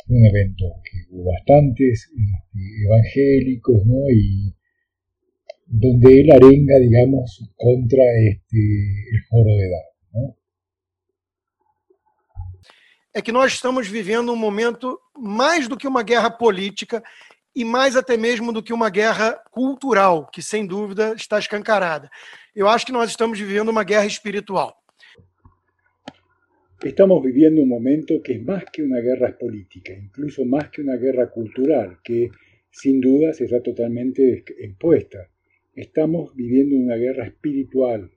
[0.09, 4.11] Un evento que hubo bastantes este, evangélicos, ¿no?
[4.11, 4.55] Y
[5.67, 10.37] donde él arenga, digamos, contra este, el foro de edad, ¿no?
[13.15, 17.03] É que nós estamos vivendo um momento mais do que uma guerra política
[17.55, 22.11] e mais até mesmo do que uma guerra cultural, que sem dúvida está escancarada.
[22.55, 24.82] Eu acho que nós estamos vivendo uma guerra espiritual.
[26.83, 30.97] Estamos viviendo un momento que es más que una guerra política, incluso más que una
[30.97, 32.29] guerra cultural, que
[32.73, 35.29] sin duda se está totalmente expuesta.
[35.77, 38.11] Estamos viviendo una guerra espiritual.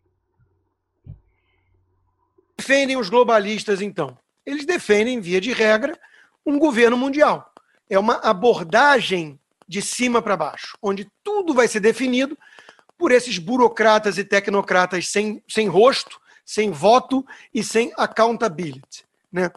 [2.57, 4.17] Defendem os globalistas, então?
[4.43, 5.95] Eles defendem, via de regra,
[6.43, 7.53] um governo mundial.
[7.87, 12.35] É uma abordagem de cima para baixo, onde tudo vai ser definido
[12.97, 19.03] por esses burocratas e tecnocratas sem, sem rosto, sem voto e sem accountability.
[19.31, 19.49] Né?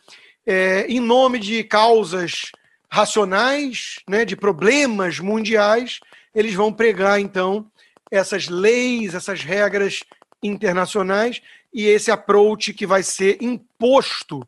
[0.46, 2.50] É, em nome de causas
[2.90, 6.00] racionais, né, de problemas mundiais,
[6.34, 7.70] eles vão pregar, então,
[8.10, 10.02] essas leis, essas regras
[10.42, 14.46] internacionais e esse approach que vai ser imposto,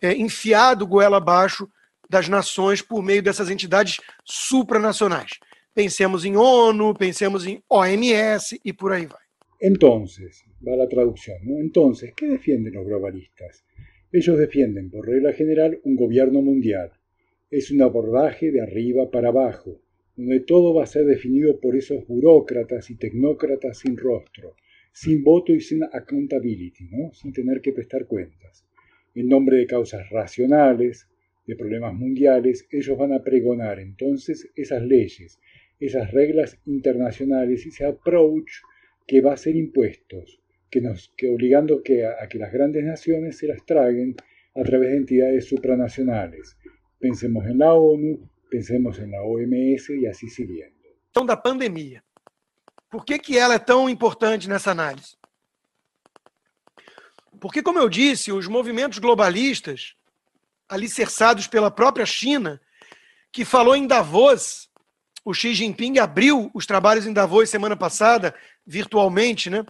[0.00, 1.68] é, enfiado goela abaixo
[2.08, 5.38] das nações por meio dessas entidades supranacionais.
[5.74, 9.20] Pensemos em ONU, pensemos em OMS e por aí vai.
[9.60, 11.58] Entonces, va la traducción, ¿no?
[11.58, 13.64] Entonces, ¿qué defienden los globalistas?
[14.12, 16.92] Ellos defienden, por regla general, un gobierno mundial.
[17.50, 19.80] Es un abordaje de arriba para abajo,
[20.16, 24.54] donde todo va a ser definido por esos burócratas y tecnócratas sin rostro,
[24.92, 27.12] sin voto y sin accountability, ¿no?
[27.12, 28.64] sin tener que prestar cuentas,
[29.14, 31.08] en nombre de causas racionales,
[31.46, 35.40] de problemas mundiales, ellos van a pregonar entonces esas leyes,
[35.80, 38.50] esas reglas internacionales ese approach
[39.06, 40.40] que va a ser impuestos,
[40.74, 44.16] que nos, que obligando que a, que las grandes naciones se las traguen
[44.56, 46.56] a través de entidades supranacionales.
[46.98, 50.74] Pensemos en la ONU, pensemos en la OMS e assim seguindo.
[51.10, 52.02] Então, da pandemia.
[52.90, 55.16] Por que, que ela é tão importante nessa análise?
[57.40, 59.94] Porque, como eu disse, os movimentos globalistas,
[60.68, 62.60] alicerçados pela própria China,
[63.30, 64.68] que falou em Davos,
[65.24, 68.34] o Xi Jinping abriu os trabalhos em Davos semana passada,
[68.66, 69.64] virtualmente, né?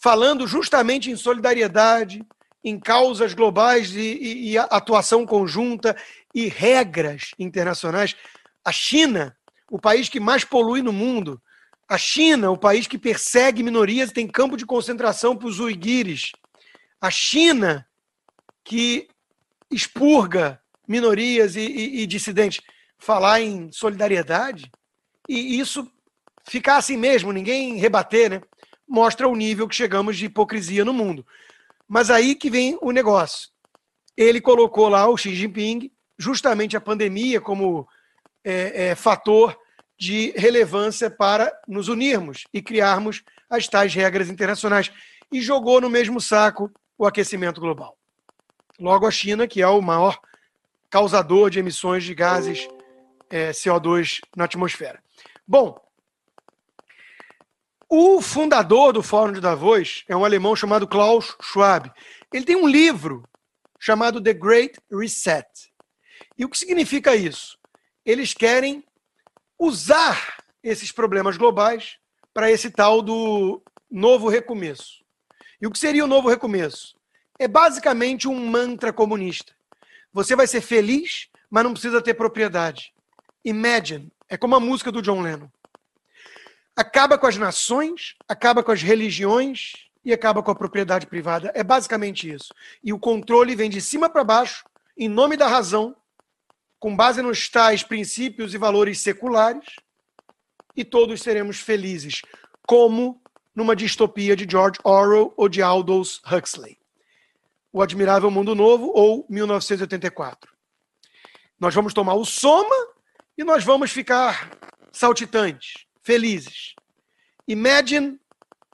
[0.00, 2.24] Falando justamente em solidariedade,
[2.64, 5.96] em causas globais e, e, e atuação conjunta
[6.34, 8.16] e regras internacionais.
[8.64, 9.36] A China,
[9.70, 11.40] o país que mais polui no mundo,
[11.88, 16.32] a China, o país que persegue minorias e tem campo de concentração para os uigures.
[17.00, 17.86] A China,
[18.64, 19.08] que
[19.70, 22.62] expurga minorias e, e, e, dissidentes.
[22.98, 24.70] Falar em solidariedade
[25.28, 25.90] e isso
[26.44, 28.42] ficar assim mesmo, ninguém rebater, né?
[28.90, 31.24] Mostra o nível que chegamos de hipocrisia no mundo.
[31.86, 33.48] Mas aí que vem o negócio.
[34.16, 37.86] Ele colocou lá o Xi Jinping justamente a pandemia como
[38.44, 39.56] é, é, fator
[39.96, 44.90] de relevância para nos unirmos e criarmos as tais regras internacionais.
[45.30, 47.96] E jogou no mesmo saco o aquecimento global.
[48.76, 50.18] Logo, a China, que é o maior
[50.90, 52.68] causador de emissões de gases
[53.30, 55.00] é, CO2 na atmosfera.
[55.46, 55.80] Bom,
[57.90, 61.92] o fundador do Fórum de Davos é um alemão chamado Klaus Schwab.
[62.32, 63.28] Ele tem um livro
[63.80, 65.44] chamado The Great Reset.
[66.38, 67.58] E o que significa isso?
[68.06, 68.84] Eles querem
[69.58, 71.96] usar esses problemas globais
[72.32, 75.04] para esse tal do novo recomeço.
[75.60, 76.94] E o que seria o novo recomeço?
[77.40, 79.52] É basicamente um mantra comunista.
[80.12, 82.94] Você vai ser feliz, mas não precisa ter propriedade.
[83.44, 85.48] Imagine, é como a música do John Lennon.
[86.80, 91.52] Acaba com as nações, acaba com as religiões e acaba com a propriedade privada.
[91.54, 92.54] É basicamente isso.
[92.82, 94.64] E o controle vem de cima para baixo,
[94.96, 95.94] em nome da razão,
[96.78, 99.76] com base nos tais princípios e valores seculares,
[100.74, 102.22] e todos seremos felizes,
[102.66, 103.20] como
[103.54, 106.78] numa distopia de George Orwell ou de Aldous Huxley.
[107.70, 110.50] O Admirável Mundo Novo ou 1984.
[111.60, 112.74] Nós vamos tomar o soma
[113.36, 114.50] e nós vamos ficar
[114.90, 116.74] saltitantes, felizes.
[117.46, 118.18] Imagine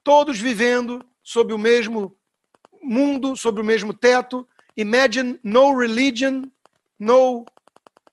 [0.05, 2.17] todos vivendo sob o mesmo
[2.83, 4.47] mundo, sob o mesmo teto.
[4.77, 6.43] Imagine no religion,
[6.99, 7.45] no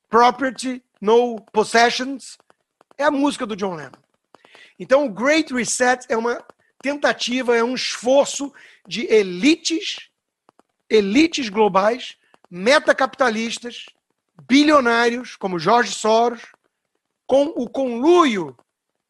[0.10, 2.38] Property, No Possessions,
[2.98, 3.92] é a música do John Lennon.
[4.80, 6.44] Então, o Great Reset é uma
[6.82, 8.54] tentativa, é um esforço
[8.88, 10.10] de elites,
[10.90, 12.18] elites globais,
[12.50, 13.86] metacapitalistas,
[14.48, 16.42] bilionários, como George Soros,
[17.26, 18.56] com o conluio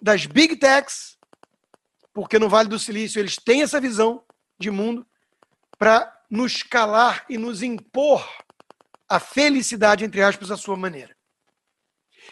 [0.04, 1.18] das big techs,
[2.14, 4.22] porque no Vale do Silício eles têm essa visão
[4.60, 5.08] de mundo,
[5.80, 8.28] para nos calar e nos impor
[9.10, 11.16] a felicidade, entre aspas, à sua maneira.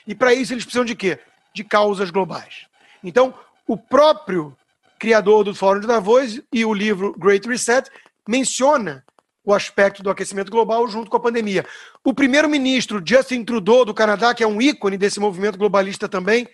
[0.05, 1.17] E para isso eles precisam de quê?
[1.55, 2.67] De causas globais.
[3.01, 3.33] Então,
[3.65, 4.55] o próprio
[4.99, 7.89] criador do Fórum de Davos e o livro Great Reset
[8.27, 9.05] menciona
[9.43, 11.65] o aspecto do aquecimento global junto com a pandemia.
[12.03, 16.47] O primeiro-ministro Justin Trudeau do Canadá, que é um ícone desse movimento globalista também,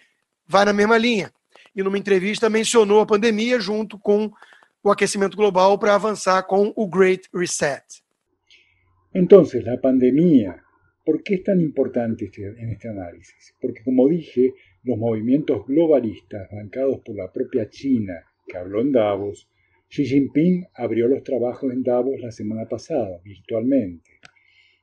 [0.48, 1.32] vai na mesma linha.
[1.76, 4.32] E numa entrevista mencionou a pandemia junto com
[4.84, 7.84] o aquecimento global para avançar com o Great Reset.
[9.14, 10.64] Entonces, la pandemia,
[11.06, 13.54] ¿por qué es tan importante este, en este análisis?
[13.62, 18.14] Porque, como dije, los movimientos globalistas bancados por la propia China,
[18.48, 19.50] que habló en Davos,
[19.90, 24.12] Xi Jinping abrió los trabajos en Davos la semana pasada, virtualmente,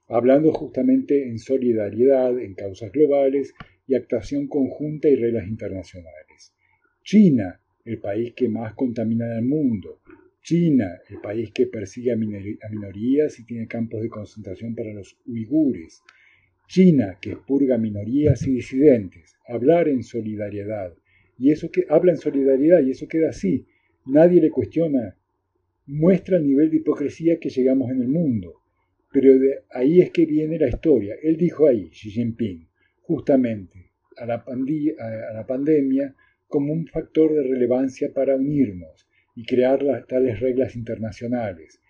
[0.09, 3.55] hablando justamente en solidaridad, en causas globales
[3.87, 6.55] y actuación conjunta y reglas internacionales.
[7.03, 10.01] China, el país que más contamina en el mundo,
[10.45, 16.03] China, el país que persigue a, minorías y tiene campos de concentración para los uigures.
[16.69, 19.37] China, que expurga minorías y disidentes.
[19.49, 20.95] Hablar en solidaridad.
[21.39, 23.65] Y eso que habla en solidaridad y eso queda así.
[24.05, 25.17] Nadie le cuestiona.
[25.87, 28.61] Muestra el nivel de hipocresía que llegamos en el mundo.
[29.13, 31.15] Pero de ahí es que viene la historia.
[31.23, 32.69] Él dijo ahí, Xi Jinping,
[33.07, 36.15] justamente a la, a la pandemia
[36.47, 41.81] como un factor de relevancia para unirnos y crear las tales reglas internacionales,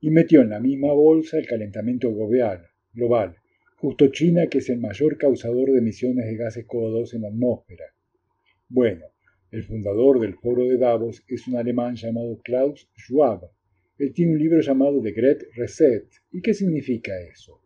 [0.00, 3.36] y metió en la misma bolsa el calentamiento global, global,
[3.76, 7.84] justo China que es el mayor causador de emisiones de gases CO2 en la atmósfera.
[8.68, 9.06] Bueno,
[9.50, 13.50] el fundador del foro de Davos es un alemán llamado Klaus Schwab.
[13.98, 16.08] Él tiene un libro llamado The Great Reset.
[16.32, 17.60] ¿Y qué significa eso?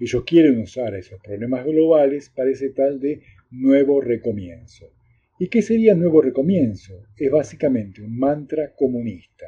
[0.00, 4.92] Ellos quieren usar esos problemas globales para ese tal de nuevo recomienzo.
[5.40, 7.04] ¿Y qué sería nuevo recomienzo?
[7.16, 9.46] Es básicamente un mantra comunista.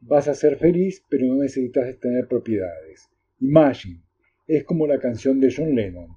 [0.00, 3.08] Vas a ser feliz, pero no necesitas tener propiedades.
[3.40, 4.02] Imagine,
[4.46, 6.16] es como la canción de John Lennon.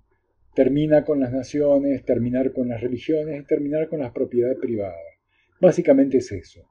[0.56, 4.96] Termina con las naciones, terminar con las religiones y terminar con las propiedades privadas.
[5.60, 6.68] Básicamente es eso.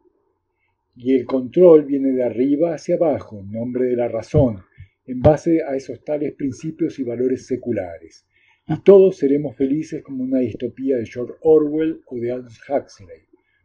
[0.97, 4.63] Y el control viene de arriba hacia abajo, en nombre de la razón,
[5.07, 8.27] en base a esos tales principios y valores seculares.
[8.67, 13.23] Y todos seremos felices como una distopía de George Orwell o de Aldous Huxley,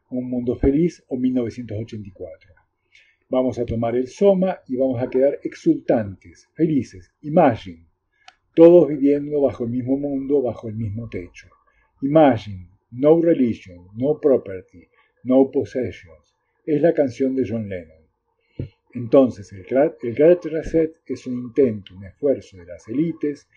[0.10, 2.54] Un mundo feliz o 1984.
[3.30, 7.86] Vamos a tomar el soma y vamos a quedar exultantes, felices, imagine,
[8.56, 11.48] todos viviendo bajo el mismo mundo, bajo el mismo techo.
[12.02, 14.88] Imagine, no religion, no property,
[15.24, 16.36] no possessions.
[16.66, 17.99] Es la canción de John Lennon.
[18.94, 19.66] Entonces, el,
[20.16, 23.48] Great Reset es un intento, un esfuerzo de las élites,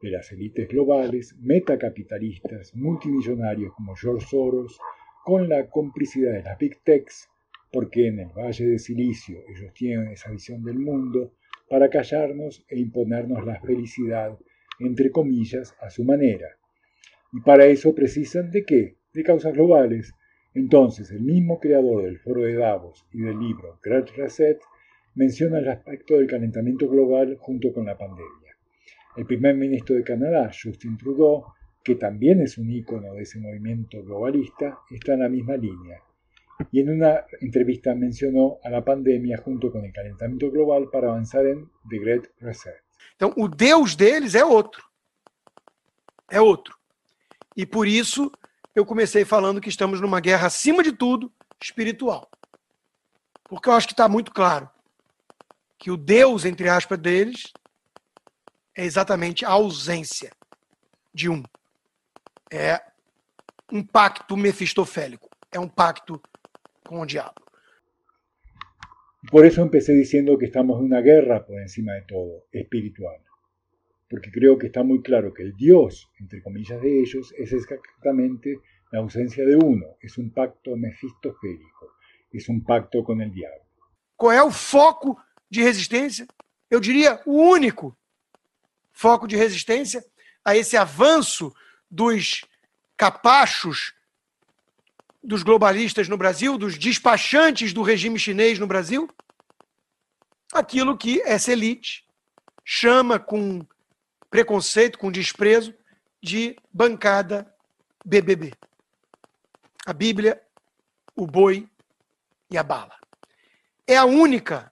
[0.00, 4.78] de las élites globales, metacapitalistas, multimillonarios como George Soros,
[5.24, 7.28] con la complicidad de las Big Techs,
[7.70, 11.32] porque en el Valle de Silicio ellos tienen esa visión del mundo,
[11.70, 14.36] para callarnos e imponernos la felicidad,
[14.80, 16.48] entre comillas, a su manera.
[17.32, 18.96] Y para eso precisan de qué?
[19.14, 20.12] De causas globales.
[20.54, 24.60] Entonces, el mismo creador del foro de Davos y del libro Great Reset
[25.14, 28.56] menciona el aspecto del calentamiento global junto con la pandemia.
[29.16, 31.44] El primer ministro de Canadá, Justin Trudeau,
[31.84, 36.00] que también es un ícono de ese movimiento globalista, está en la misma línea.
[36.70, 41.44] Y en una entrevista mencionó a la pandemia junto con el calentamiento global para avanzar
[41.46, 42.76] en The Great Reset.
[43.16, 44.82] Então, o Deus deles é outro.
[46.30, 46.76] É outro.
[47.56, 48.30] E por isso
[48.74, 52.30] eu comecei falando que estamos numa guerra, acima de tudo, espiritual.
[53.44, 54.70] Porque eu acho que está muito claro
[55.82, 57.52] que o Deus, entre aspas, deles
[58.72, 60.30] é exatamente a ausência
[61.12, 61.42] de um.
[62.48, 62.80] É
[63.72, 65.28] um pacto mefistofélico.
[65.50, 66.22] É um pacto
[66.86, 67.34] com o diabo.
[69.28, 73.20] Por eso empecé diciendo que estamos en una guerra por encima de todo, espiritual.
[74.08, 78.60] Porque creo que está muy claro que el Dios, entre comillas de ellos, es exactamente
[78.92, 79.96] la ausencia de uno.
[80.00, 81.96] Es un pacto mefistofélico.
[82.30, 83.66] Es un pacto con el diablo.
[84.16, 85.18] Qual é o foco
[85.52, 86.26] de resistência,
[86.70, 87.94] eu diria o único
[88.90, 90.02] foco de resistência
[90.42, 91.54] a esse avanço
[91.90, 92.40] dos
[92.96, 93.92] capachos
[95.22, 99.06] dos globalistas no Brasil, dos despachantes do regime chinês no Brasil,
[100.54, 102.02] aquilo que essa elite
[102.64, 103.60] chama com
[104.30, 105.74] preconceito, com desprezo,
[106.22, 107.54] de bancada
[108.02, 108.54] BBB.
[109.84, 110.42] A Bíblia,
[111.14, 111.68] o boi
[112.50, 112.96] e a bala.
[113.86, 114.71] É a única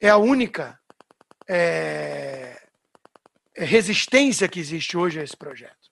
[0.00, 0.78] é a única
[1.48, 2.56] é,
[3.54, 5.90] resistência que existe hoje a esse projeto.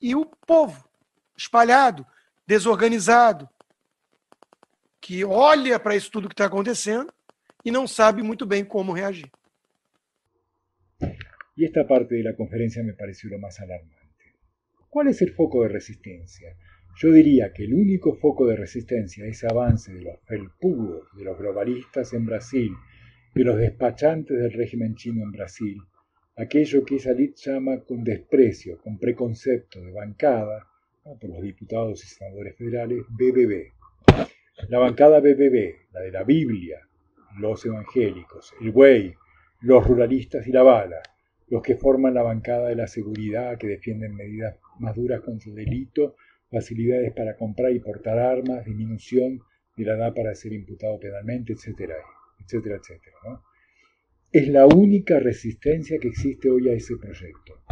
[0.00, 0.88] E o povo,
[1.36, 2.06] espalhado,
[2.46, 3.48] desorganizado,
[5.00, 7.12] que olha para isso tudo que está acontecendo
[7.64, 9.30] e não sabe muito bem como reagir.
[11.56, 13.96] E esta parte da conferência me pareceu o mais alarmante.
[14.88, 16.56] Qual é o foco de resistência?
[17.00, 21.24] Yo diría que el único foco de resistencia a ese avance de los felpudos, de
[21.24, 22.72] los globalistas en Brasil,
[23.34, 25.78] de los despachantes del régimen chino en Brasil,
[26.36, 30.66] aquello que Salit llama con desprecio, con preconcepto de bancada,
[31.02, 33.72] por los diputados y senadores federales, BBB.
[34.68, 36.80] La bancada BBB, la de la Biblia,
[37.38, 39.14] los evangélicos, el buey,
[39.60, 41.00] los ruralistas y la bala,
[41.48, 45.56] los que forman la bancada de la seguridad, que defienden medidas más duras contra el
[45.56, 46.16] delito,
[46.50, 49.40] facilidades para comprar y portar armas, disminución
[49.76, 51.54] de la edad para ser imputado penalmente,
[52.44, 53.42] etcétera etcétera, etcétera.
[54.30, 57.62] Es la única resistencia que existe hoy a ese proyecto.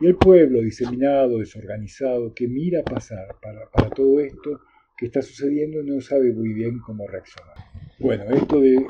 [0.00, 4.60] Y el pueblo diseminado, desorganizado, que mira pasar para, para todo esto
[4.96, 7.56] que está sucediendo no sabe muy bien cómo reaccionar.
[7.98, 8.86] Bueno, esto de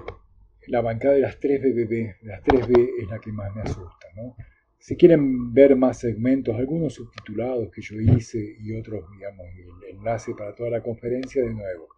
[0.68, 4.06] la bancada de las 3 BBB, las 3B es la que más me asusta.
[4.14, 4.36] ¿no?
[4.78, 10.32] Si quieren ver más segmentos, algunos subtitulados que yo hice y otros, digamos, el enlace
[10.34, 11.88] para toda la conferencia, de nuevo,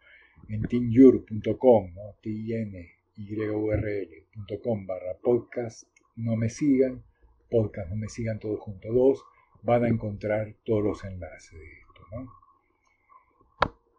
[0.49, 2.17] en teamyur.com, ¿no?
[2.23, 7.03] t n yurl.com barra podcast no me sigan,
[7.51, 9.25] podcast no me sigan todos juntos dos,
[9.63, 12.03] van a encontrar todos los enlaces de esto.
[12.13, 12.33] ¿no?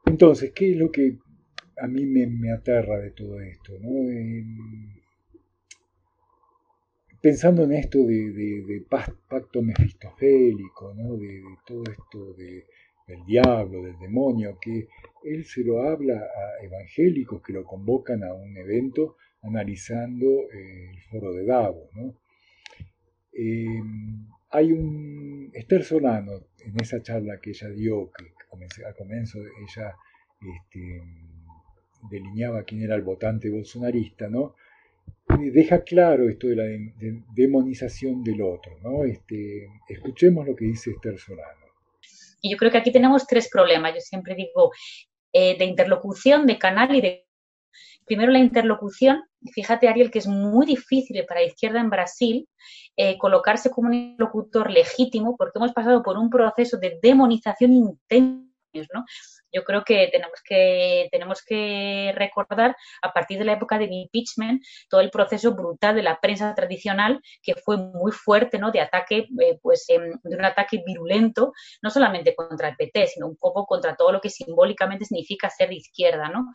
[0.05, 1.17] Entonces, ¿qué es lo que
[1.81, 3.73] a mí me, aterra de todo esto?
[3.79, 3.89] ¿no?
[7.21, 11.17] pensando en esto de, pacto mefistofélico, ¿no?
[11.17, 12.65] de, todo esto de,
[13.09, 14.87] del diablo, del demonio, que
[15.23, 21.01] él se lo habla a evangélicos que lo convocan a un evento analizando eh, el
[21.09, 21.89] foro de Davos.
[23.33, 23.81] eh,
[24.51, 28.25] hay un Esther Solano en esa charla que ella dio, que
[28.85, 29.95] al comienzo ella
[30.41, 31.01] este,
[32.09, 34.55] delineaba quién era el votante bolsonarista, ¿no?
[35.37, 36.65] deja claro esto de la
[37.33, 39.03] demonización del otro, ¿no?
[39.05, 41.58] Este, escuchemos lo que dice Esther Solano.
[42.41, 43.93] Y yo creo que aquí tenemos tres problemas.
[43.93, 44.71] Yo siempre digo
[45.33, 47.27] eh, de interlocución, de canal y de
[48.05, 49.23] primero la interlocución.
[49.53, 52.49] Fíjate, Ariel, que es muy difícil para la izquierda en Brasil
[52.97, 58.48] eh, colocarse como un interlocutor legítimo porque hemos pasado por un proceso de demonización intensa,
[58.73, 59.05] ¿no?
[59.51, 64.63] yo creo que tenemos que, tenemos que recordar a partir de la época del impeachment
[64.89, 68.71] todo el proceso brutal de la prensa tradicional que fue muy fuerte, ¿no?
[68.71, 73.27] De ataque, eh, pues, em, de un ataque virulento, no solamente contra el PT, sino
[73.27, 76.45] un poco contra todo lo que simbólicamente significa ser de izquierda, ¿no?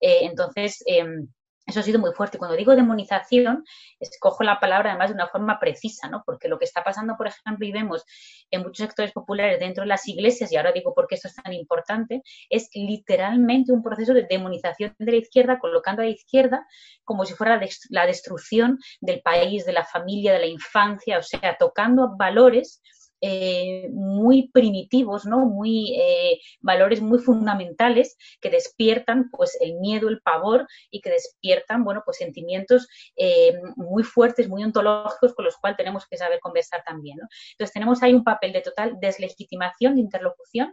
[0.00, 1.28] Eh, entonces, em,
[1.68, 2.38] eso ha sido muy fuerte.
[2.38, 3.64] Cuando digo demonización,
[4.00, 6.22] escojo la palabra además de una forma precisa, ¿no?
[6.24, 8.04] Porque lo que está pasando, por ejemplo, y vemos
[8.50, 11.34] en muchos sectores populares dentro de las iglesias, y ahora digo por qué esto es
[11.34, 16.66] tan importante, es literalmente un proceso de demonización de la izquierda, colocando a la izquierda
[17.04, 17.60] como si fuera
[17.90, 22.82] la destrucción del país, de la familia, de la infancia, o sea, tocando valores
[23.20, 25.46] eh, muy primitivos, ¿no?
[25.46, 31.84] Muy eh, valores muy fundamentales que despiertan pues el miedo, el pavor y que despiertan,
[31.84, 36.82] bueno, pues sentimientos eh, muy fuertes, muy ontológicos con los cuales tenemos que saber conversar
[36.86, 37.26] también, ¿no?
[37.52, 40.72] Entonces tenemos ahí un papel de total deslegitimación, de interlocución.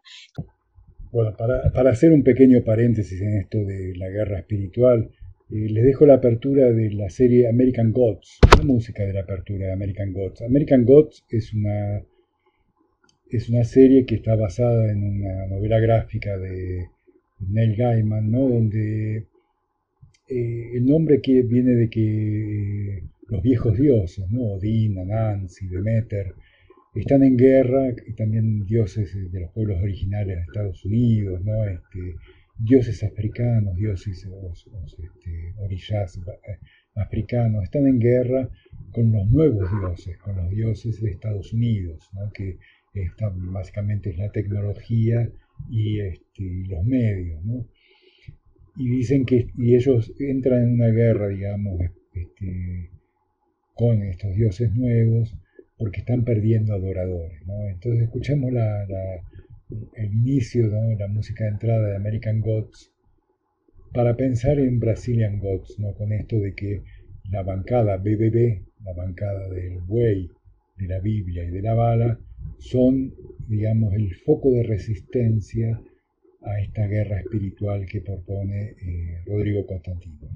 [1.11, 5.09] Bueno, para, para hacer un pequeño paréntesis en esto de la guerra espiritual,
[5.49, 9.73] les dejo la apertura de la serie American Gods, la música de la apertura de
[9.73, 10.41] American Gods.
[10.41, 12.01] American Gods es una
[13.29, 16.89] es una serie que está basada en una novela gráfica de
[17.39, 18.47] Neil Gaiman, ¿no?
[18.47, 19.27] donde
[20.27, 24.53] eh, el nombre que viene de que los viejos dioses, ¿no?
[24.53, 26.33] Odín, Anansi, Demeter,
[26.93, 31.65] están en guerra, y también dioses de los pueblos originales de Estados Unidos, ¿no?
[31.65, 32.15] Este,
[32.57, 34.25] dioses africanos, dioses
[34.97, 36.57] este, orillas eh,
[36.95, 38.49] africanos, están en guerra
[38.91, 42.31] con los nuevos dioses, con los dioses de Estados Unidos, ¿no?
[42.31, 42.57] que
[42.95, 45.29] esta básicamente es la tecnología
[45.69, 47.67] y, este, los medios, ¿no?
[48.77, 51.79] Y dicen que y ellos entran en una guerra, digamos,
[52.13, 52.89] este,
[53.73, 55.37] con estos dioses nuevos
[55.77, 57.67] porque están perdiendo adoradores, ¿no?
[57.67, 58.85] Entonces escuchemos la,
[59.95, 60.95] el inicio, ¿no?
[60.97, 62.91] la música de entrada de American Gods
[63.93, 65.93] para pensar en Brazilian Gods, ¿no?
[65.93, 66.83] Con esto de que
[67.29, 70.29] la bancada BBB, la bancada del buey,
[70.77, 72.19] de la Biblia y de la bala,
[72.57, 73.13] son,
[73.47, 75.79] digamos, el foco de resistencia
[76.41, 80.29] a esta guerra espiritual que propone eh, Rodrigo Constantino.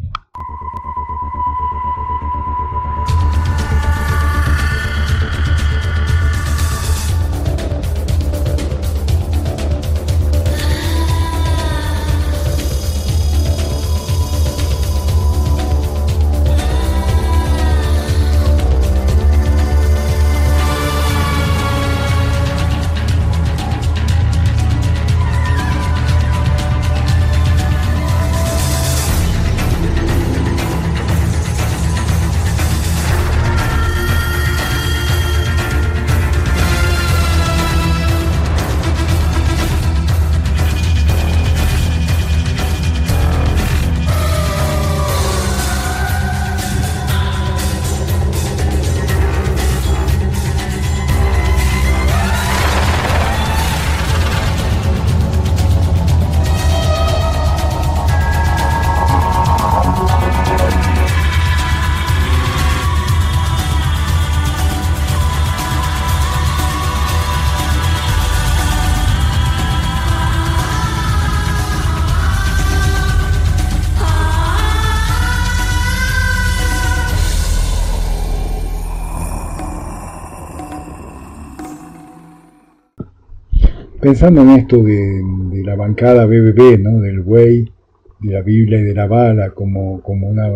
[84.09, 85.21] Pensando en esto de,
[85.63, 86.99] la bancada BBB, ¿no?
[86.99, 87.71] del güey,
[88.19, 90.49] de la Biblia y de la bala, como, como una,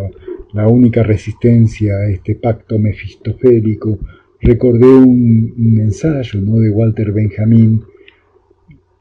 [0.54, 3.99] la única resistencia a este pacto mefistofélico,
[4.41, 6.58] recordé un, ensayo ¿no?
[6.58, 7.84] de Walter Benjamin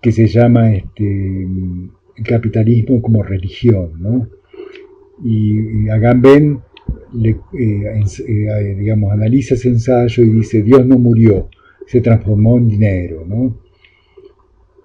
[0.03, 3.93] que se llama este, el capitalismo como religión.
[4.01, 4.29] ¿no?
[5.25, 6.61] Y, Agamben
[7.15, 11.49] le, eh, eh, digamos, analiza ese ensayo y dice, Dios no murió,
[11.87, 13.25] se transformó en dinero.
[13.27, 13.62] ¿no?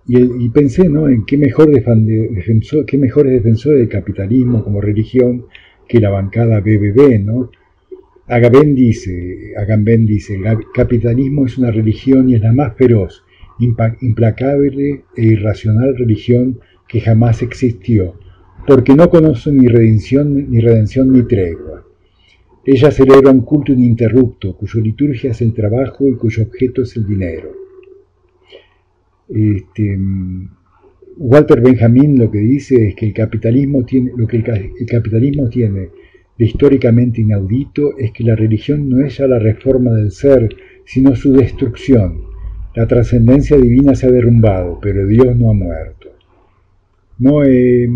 [0.09, 1.09] Y, pensé ¿no?
[1.09, 5.47] en qué mejor, defensor, qué mejores defensores del capitalismo como religión
[5.87, 7.51] que la bancada BBB, ¿no?
[8.27, 10.43] Agamben dice, Agamben dice, el
[10.73, 13.23] capitalismo es una religión y es la más feroz,
[13.59, 18.15] implacable e irracional religión que jamás existió,
[18.65, 21.85] porque no conoce ni redención ni, redención, ni tregua.
[22.65, 27.07] Ella celebra un culto ininterrupto, cuya liturgia es el trabajo y cuyo objeto es el
[27.07, 27.66] dinero.
[29.29, 29.97] Este,
[31.17, 35.89] Walter Benjamin lo que dice es que el capitalismo tiene, lo que el capitalismo tiene
[36.37, 40.49] de históricamente inaudito es que la religión no es ya la reforma del ser,
[40.85, 42.21] sino su destrucción.
[42.75, 46.09] La trascendencia divina se ha derrumbado, pero Dios no ha muerto.
[47.17, 47.89] No, eh,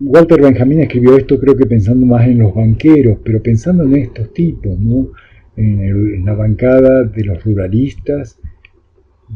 [0.00, 4.32] Walter Benjamin escribió esto creo que pensando más en los banqueros, pero pensando en estos
[4.32, 5.10] tipos, ¿no?
[5.56, 8.38] en, la bancada de los ruralistas,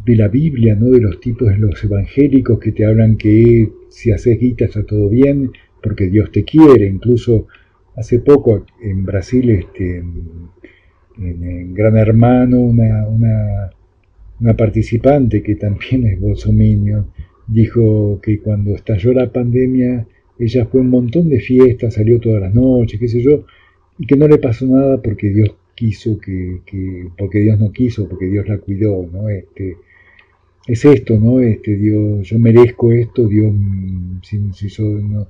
[0.04, 0.90] de la Biblia, ¿no?
[0.90, 5.08] de los tipos de los evangélicos que te hablan que si haces guita está todo
[5.08, 7.46] bien, porque Dios te quiere, incluso
[7.96, 10.04] Hace poco en Brasil, este,
[11.16, 17.06] en, Gran Hermano, una, una, participante que también es bolsominion,
[17.46, 20.06] dijo que cuando estalló la pandemia,
[20.38, 23.46] ella fue un montón de fiestas, salió todas las noches, qué sé yo,
[23.98, 26.60] y que no le pasó nada porque Dios quiso que,
[27.16, 29.30] porque Dios no quiso, porque Dios la cuidó, ¿no?
[29.30, 29.78] Este,
[30.66, 31.40] es esto, ¿no?
[31.40, 33.54] Este, Dios, yo merezco esto, Dios,
[34.22, 35.28] si, si no,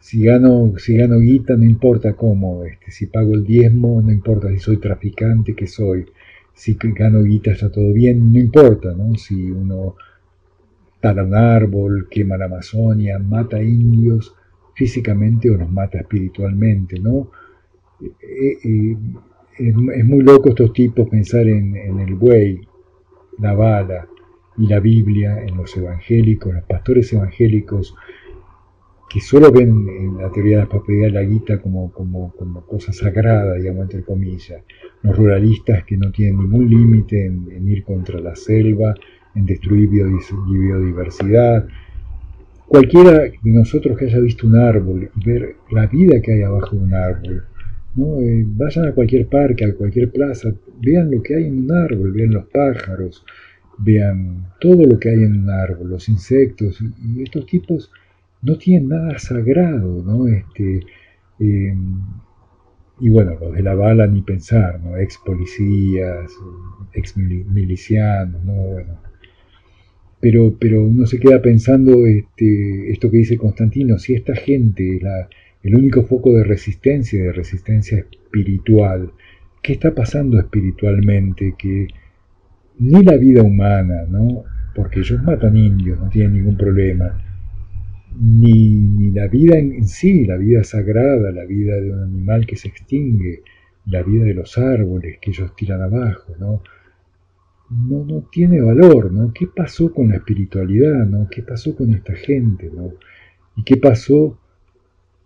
[0.00, 4.48] si gano, si gano guita, no importa cómo, este, si pago el diezmo, no importa
[4.50, 6.06] si soy traficante, que soy,
[6.52, 9.14] si gano guita está todo bien, no importa, ¿no?
[9.14, 9.94] Si uno
[11.00, 14.34] tala un árbol, quema la Amazonia, mata indios
[14.74, 17.30] físicamente o los mata espiritualmente, ¿no?
[18.00, 18.96] Eh, eh,
[19.58, 22.60] es, muy loco estos tipos pensar en, en el buey,
[23.38, 24.08] la bala
[24.58, 27.94] y la Biblia, en los evangélicos, los pastores evangélicos,
[29.12, 32.92] que solo ven en la teoría de la prosperidad la guita como, como, como, cosa
[32.92, 34.62] sagrada, digamos, entre comillas.
[35.02, 38.94] Los ruralistas que no tienen ningún límite en, ir contra la selva,
[39.34, 41.66] en destruir biodiversidad.
[42.66, 46.76] Cualquiera de nosotros que haya visto un árbol y ver la vida que hay abajo
[46.76, 47.44] de un árbol,
[47.96, 48.18] ¿no?
[48.18, 52.12] Eh, vayan a cualquier parque, a cualquier plaza, vean lo que hay en un árbol,
[52.12, 53.26] vean los pájaros,
[53.78, 57.90] vean todo lo que hay en un árbol, los insectos, y estos tipos
[58.42, 60.26] no tienen nada sagrado, ¿no?
[60.28, 60.80] Este,
[61.38, 61.74] eh,
[63.00, 64.96] y bueno, los de la bala ni pensar, ¿no?
[64.96, 66.30] Ex policías,
[66.92, 68.52] ex milicianos, ¿no?
[68.52, 68.98] Bueno.
[70.20, 75.28] Pero, pero uno se queda pensando este, esto que dice Constantino, si esta gente la,
[75.62, 79.10] el único foco de resistencia, de resistencia espiritual,
[79.62, 81.54] ¿qué está pasando espiritualmente?
[81.58, 81.88] Que
[82.82, 84.44] ni la vida humana, ¿no?
[84.74, 87.16] Porque ellos matan indios, no tienen ningún problema
[88.18, 92.68] ni, la vida en, sí, la vida sagrada, la vida de un animal que se
[92.68, 93.42] extingue,
[93.86, 96.62] la vida de los árboles que ellos tiran abajo, ¿no?
[97.70, 99.32] No, no tiene valor, ¿no?
[99.32, 101.28] ¿Qué pasó con la espiritualidad, ¿no?
[101.30, 102.92] ¿Qué pasó con esta gente, ¿no?
[103.56, 104.38] ¿Y qué pasó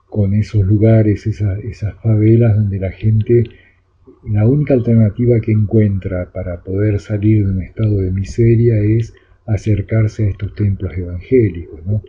[0.08, 3.44] con esos lugares, esas, esas favelas donde la gente,
[4.30, 9.14] la única alternativa que encuentra para poder salir de un estado de miseria es
[9.46, 12.02] acercarse a estos templos evangélicos, ¿no?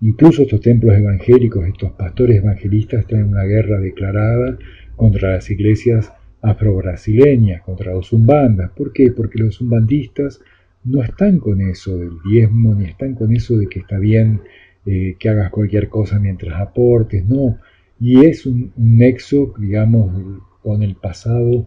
[0.00, 4.58] Incluso estos templos evangélicos, estos pastores evangelistas están en una guerra declarada
[4.96, 8.70] contra las iglesias afro-brasileñas, contra los zumbandas.
[8.70, 9.10] ¿Por qué?
[9.10, 10.40] Porque los zumbandistas
[10.84, 14.40] no están con eso del diezmo, ni están con eso de que está bien
[14.86, 17.58] eh, que hagas cualquier cosa mientras aportes, no.
[18.00, 21.66] Y es un, nexo, digamos, con el pasado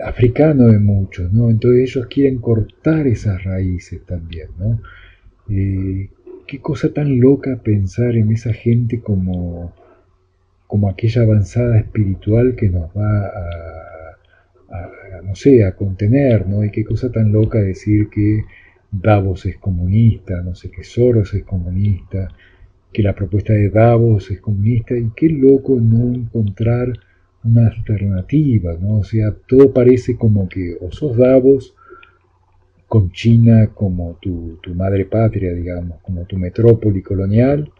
[0.00, 1.50] africano de muchos, ¿no?
[1.50, 4.80] Entonces ellos quieren cortar esas raíces también, ¿no?
[5.48, 6.10] Eh,
[6.46, 9.74] qué cosa tan loca pensar en esa gente como,
[10.66, 16.64] como aquella avanzada espiritual que nos va a, no sé, a contener, ¿no?
[16.64, 18.44] Y qué cosa tan loca decir que
[18.90, 22.28] Davos es comunista, no sé, que Soros es comunista,
[22.92, 26.92] que la propuesta de Davos es comunista, y qué loco no encontrar
[27.44, 28.98] una alternativa, ¿no?
[28.98, 31.74] O sea, todo parece como que o sos Davos
[32.88, 37.70] con China como tu, madre patria, digamos, como tu metrópoli colonial,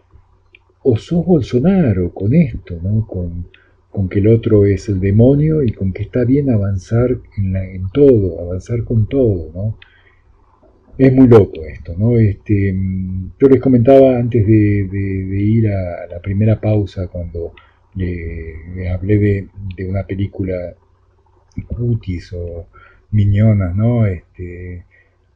[0.82, 3.06] o sos Bolsonaro con esto, ¿no?
[3.06, 3.46] Con,
[3.90, 8.40] con que el otro es el demonio y con que está bien avanzar en, todo,
[8.40, 9.78] avanzar con todo, ¿no?
[10.98, 12.18] Es muy loco esto, ¿no?
[12.18, 12.74] Este,
[13.40, 17.52] yo les comentaba antes de, ir a la primera pausa cuando
[17.98, 20.74] le, hablé de, de, una película
[21.66, 22.68] cutis o
[23.10, 24.06] miñonas, ¿no?
[24.06, 24.84] Este,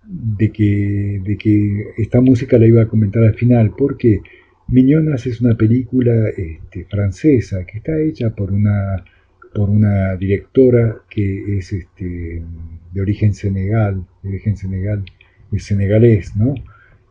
[0.04, 4.20] de que, de que esta música la iba a comentar al final, porque
[4.68, 9.04] Miñonas es una película este, francesa que está hecha por una
[9.52, 12.42] por una directora que es este,
[12.90, 15.04] de origen senegal, de origen senegal,
[15.52, 16.54] es senegalés, ¿no?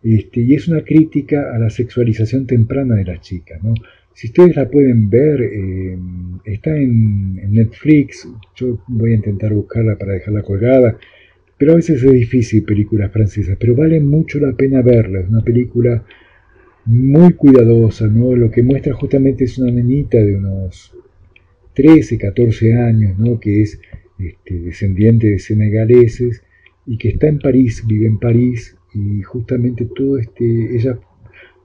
[0.02, 3.76] Este, y es una crítica a la sexualización temprana de las chicas, ¿no?
[4.14, 5.98] Si ustedes la pueden ver, eh,
[6.46, 10.98] está en, Netflix, yo voy a intentar buscarla para dejarla colgada,
[11.58, 15.44] pero a veces es difícil películas francesas, pero vale mucho la pena verla, es una
[15.44, 16.04] película
[16.86, 18.36] muy cuidadosa, ¿no?
[18.36, 20.96] Lo que muestra justamente es una nenita de unos
[21.74, 23.40] 13, 14 años, ¿no?
[23.40, 23.80] Que es
[24.18, 26.44] este, descendiente de senegaleses
[26.86, 31.00] y que está en París, vive en París y justamente todo este, ella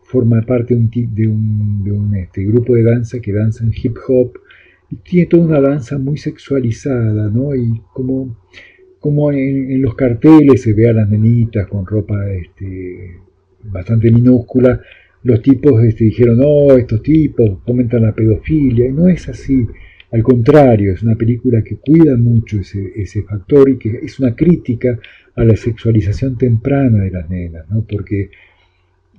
[0.06, 3.72] forma parte de un, de un, de un este, grupo de danza que danza en
[3.74, 4.38] hip hop
[4.90, 7.54] y tiene toda una danza muy sexualizada, ¿no?
[7.54, 8.38] Y como,
[9.00, 13.16] como en, los carteles se ve a las nenitas con ropa este,
[13.64, 14.80] bastante minúscula,
[15.24, 19.66] los tipos este, dijeron, no, estos tipos fomentan la pedofilia, y no es así.
[20.12, 24.36] Al contrario, es una película que cuida mucho ese, ese, factor y que es una
[24.36, 24.96] crítica
[25.34, 27.84] a la sexualización temprana de las nenas, ¿no?
[27.84, 28.30] porque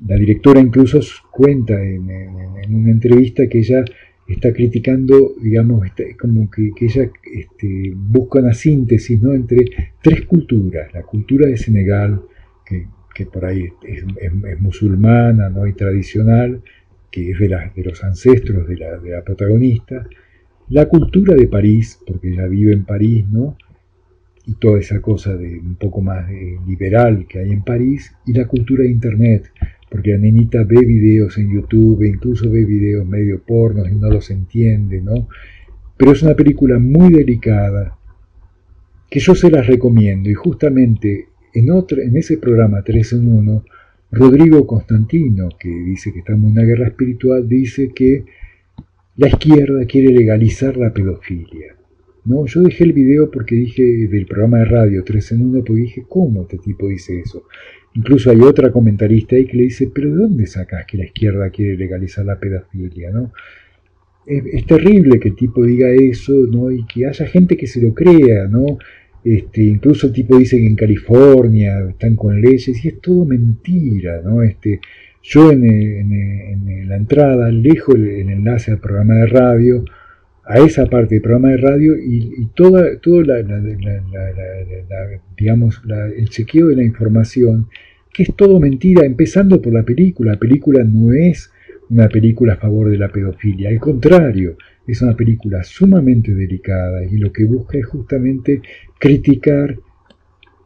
[0.06, 1.00] la directora incluso
[1.32, 2.10] cuenta en,
[2.70, 3.84] una entrevista que ella
[4.28, 5.88] está criticando, digamos,
[6.20, 9.34] como que, ella este, busca una síntesis ¿no?
[9.34, 9.66] entre
[10.02, 12.22] tres culturas, la cultura de Senegal,
[12.66, 14.04] que, por ahí es,
[14.60, 15.66] musulmana ¿no?
[15.66, 16.62] y tradicional,
[17.10, 20.08] que es de, los ancestros de la, de la, protagonista,
[20.70, 23.58] la cultura de París, porque ella vive en París, ¿no?
[24.45, 26.30] y toda esa cosa de un poco más
[26.66, 29.52] liberal que hay en París, y la cultura de Internet,
[29.90, 34.10] porque la nenita ve videos en YouTube, e incluso ve videos medio pornos y no
[34.10, 35.28] los entiende, ¿no?
[35.96, 37.98] Pero es una película muy delicada
[39.10, 43.66] que yo se las recomiendo y justamente en, otro, en ese programa 3 en 1,
[44.12, 48.26] Rodrigo Constantino, que dice que estamos en una guerra espiritual, dice que
[49.16, 51.76] la izquierda quiere legalizar la pedofilia.
[52.26, 55.82] No, yo dejé el video porque dije del programa de radio 3 en 1, porque
[55.82, 57.44] dije, ¿cómo este tipo dice eso?
[57.98, 61.50] Incluso hay otra comentarista ahí que le dice, pero ¿de dónde sacas que la izquierda
[61.50, 63.10] quiere legalizar la pedofilia?
[63.10, 63.32] ¿no?
[64.28, 66.70] Es, terrible que el tipo diga eso, ¿no?
[66.70, 68.78] Y que haya gente que se lo crea, ¿no?
[69.24, 74.22] Este, incluso el tipo dice que en California están con leyes y es todo mentira,
[74.24, 74.43] ¿no?
[74.43, 74.80] Este,
[75.24, 79.84] yo en, en la entrada dejo el, el enlace al programa de radio,
[80.48, 83.43] a esa parte del programa de radio y, toda, todo la,
[85.38, 85.82] digamos,
[86.16, 87.68] el chequeo de la información,
[88.18, 90.32] que es todo mentira, empezando por la película.
[90.32, 91.51] La película no es
[91.91, 94.57] una película a favor de la pedofilia, al contrario,
[94.88, 98.61] es una película sumamente delicada y lo que busca es justamente
[98.97, 99.78] criticar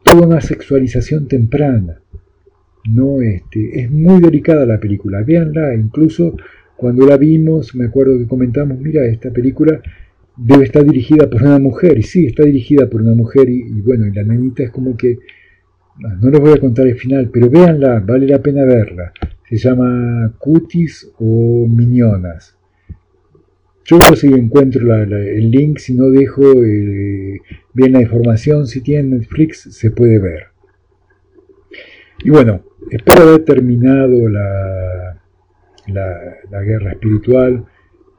[0.02, 2.00] toda una sexualización temprana.
[2.88, 6.34] No, este, es muy delicada la película, véanla, incluso
[6.74, 9.82] cuando la vimos, me acuerdo que comentamos, mira, esta película
[10.38, 14.06] debe estar dirigida por una mujer, y sí, está dirigida por una mujer, y, bueno,
[14.06, 15.18] y la nenita es como que,
[16.20, 19.12] no les voy a contar el final, pero véanla, vale la pena verla.
[19.48, 22.56] Se llama Cutis o Miñonas.
[23.84, 27.40] Yo no si encuentro el link, si no dejo eh,
[27.74, 30.44] bien la información, si tiene Netflix se puede ver.
[32.24, 35.20] Y bueno, espero haber terminado la,
[35.88, 37.64] la, guerra espiritual.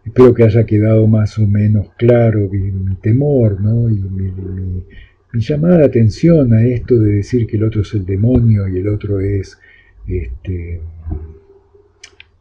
[0.05, 3.89] Espero que haya quedado más o menos claro mi, temor ¿no?
[3.89, 4.83] y mi,
[5.39, 8.87] llamada de atención a esto de decir que el otro es el demonio y el
[8.87, 9.57] otro es,
[10.07, 10.79] este,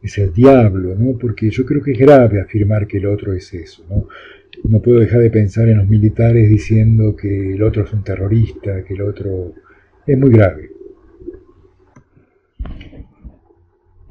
[0.01, 1.17] es el diablo, ¿no?
[1.17, 3.83] porque yo creo que es grave afirmar que el otro es eso.
[3.89, 4.81] ¿no?
[4.81, 8.93] puedo dejar de pensar en los militares diciendo que el otro es un terrorista, que
[8.93, 9.53] el otro
[10.05, 10.69] es muy grave.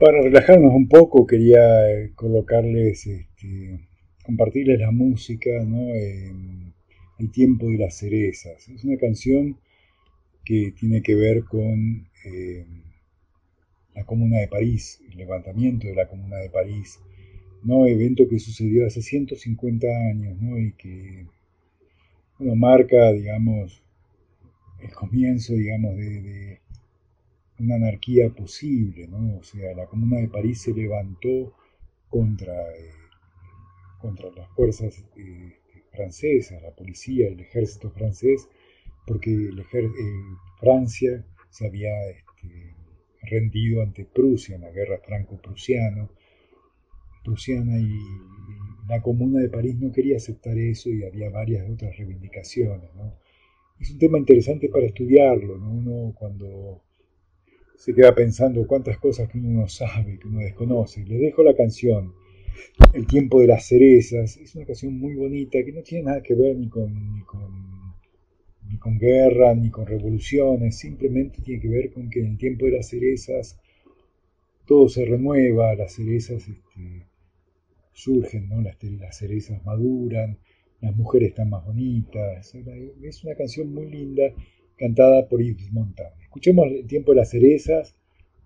[0.00, 3.78] Para relajarnos un poco quería eh, colocarles, este,
[4.24, 5.86] compartirles la música, ¿no?
[7.22, 8.68] El tiempo de las cerezas.
[8.68, 9.56] Es una canción
[10.44, 12.66] que tiene que ver con eh,
[13.94, 16.98] la Comuna de París, el levantamiento de la Comuna de París,
[17.62, 17.86] ¿no?
[17.86, 20.58] evento que sucedió hace 150 años ¿no?
[20.58, 21.26] y que
[22.38, 23.82] bueno, marca, digamos,
[24.80, 26.60] el comienzo, digamos, de
[27.60, 29.38] una anarquía posible, ¿no?
[29.38, 31.54] O sea, la Comuna de París se levantó
[32.08, 32.90] contra, eh,
[34.00, 35.61] contra las fuerzas eh,
[35.93, 38.49] francesas, la policía, el ejército francés,
[39.07, 39.64] porque el
[40.59, 42.74] Francia se había este,
[43.22, 46.09] rendido ante Prusia en la guerra franco-prusiana,
[47.24, 47.99] prusiana y,
[48.88, 52.90] la Comuna de París no quería aceptar eso y había varias otras reivindicaciones.
[53.78, 55.70] Es un tema interesante para estudiarlo, ¿no?
[55.70, 56.82] Uno cuando
[57.76, 61.05] se queda pensando cuántas cosas que uno no sabe, que uno desconoce.
[61.05, 62.12] Les dejo la canción
[62.92, 64.36] El tiempo de las cerezas.
[64.36, 67.94] Es una canción muy bonita que no tiene nada que ver ni con, ni con,
[68.68, 70.78] ni con guerra, ni con revoluciones.
[70.78, 73.59] Simplemente tiene que ver con que en el tiempo de las cerezas
[74.66, 77.07] todo se renueva, las cerezas este,
[77.92, 78.61] surgen, ¿no?
[78.61, 80.38] las, las cerezas maduran,
[80.80, 82.55] las mujeres están más bonitas.
[83.03, 84.24] Es una canción muy linda
[84.76, 86.20] cantada por Yves Montand.
[86.22, 87.94] Escuchemos el tiempo de las cerezas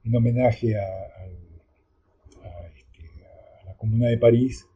[0.05, 0.85] en homenaje a,
[3.87, 4.67] Comuna de París.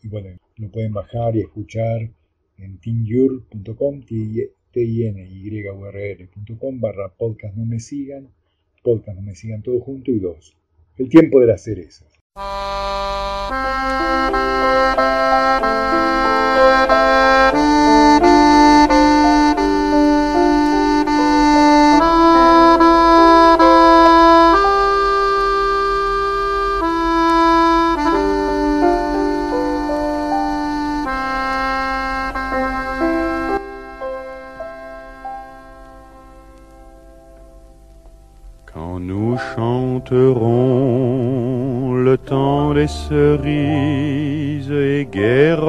[0.00, 2.08] Y bueno, lo pueden bajar y escuchar
[2.56, 8.28] en tinyur.com, t i n y rcom barra podcast no me sigan,
[8.84, 10.56] podcast no me sigan todo junto y dos.
[10.96, 12.06] El tiempo de las cerezas.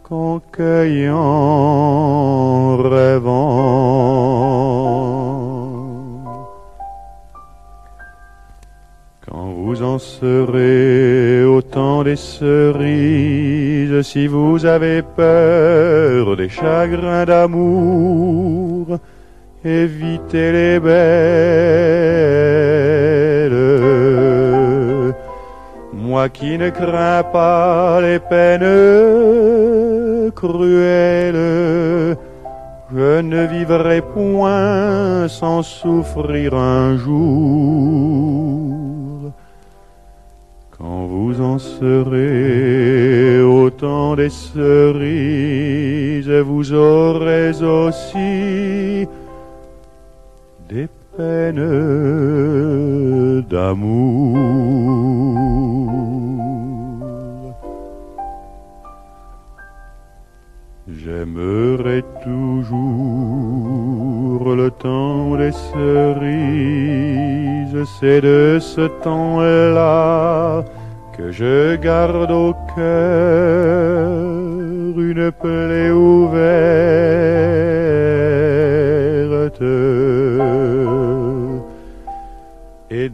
[0.02, 1.16] qu'en cueillant
[2.76, 3.96] rêvant.
[9.28, 18.98] Quand vous en serez au temps des cerises, si vous avez peur des chagrins d'amour,
[19.66, 20.96] évitez les belles.
[25.92, 32.16] Moi qui ne crains pas les peines cruelles,
[32.94, 38.72] je ne vivrai point sans souffrir un jour.
[40.78, 49.08] Quand vous en serez au temps des cerises, vous aurez aussi
[50.68, 51.70] des peines
[53.50, 54.36] d'amour.
[60.88, 63.56] J'aimerai toujours
[64.54, 66.24] le temps des cerises,
[68.00, 70.64] c'est de ce temps-là
[71.16, 74.36] que je garde au cœur
[74.98, 76.86] une plaie ouverte.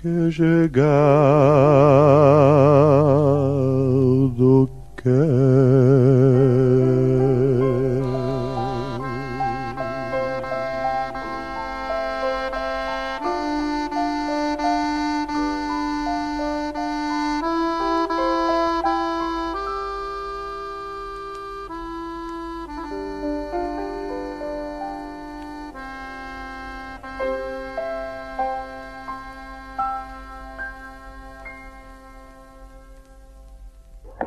[0.00, 0.78] que chegado
[4.96, 5.87] que?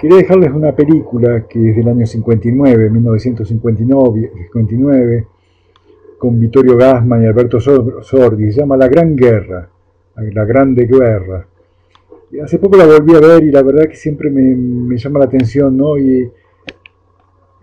[0.01, 5.27] Quería dejarles una película que es del año 59, 1959, 59,
[6.17, 9.69] con Vittorio Gassman y Alberto Sordi, se llama La Gran Guerra,
[10.15, 11.45] La Grande Guerra.
[12.31, 15.25] Y hace poco la volví a ver y la verdad que siempre me, llama la
[15.25, 15.95] atención, ¿no?
[15.99, 16.27] Y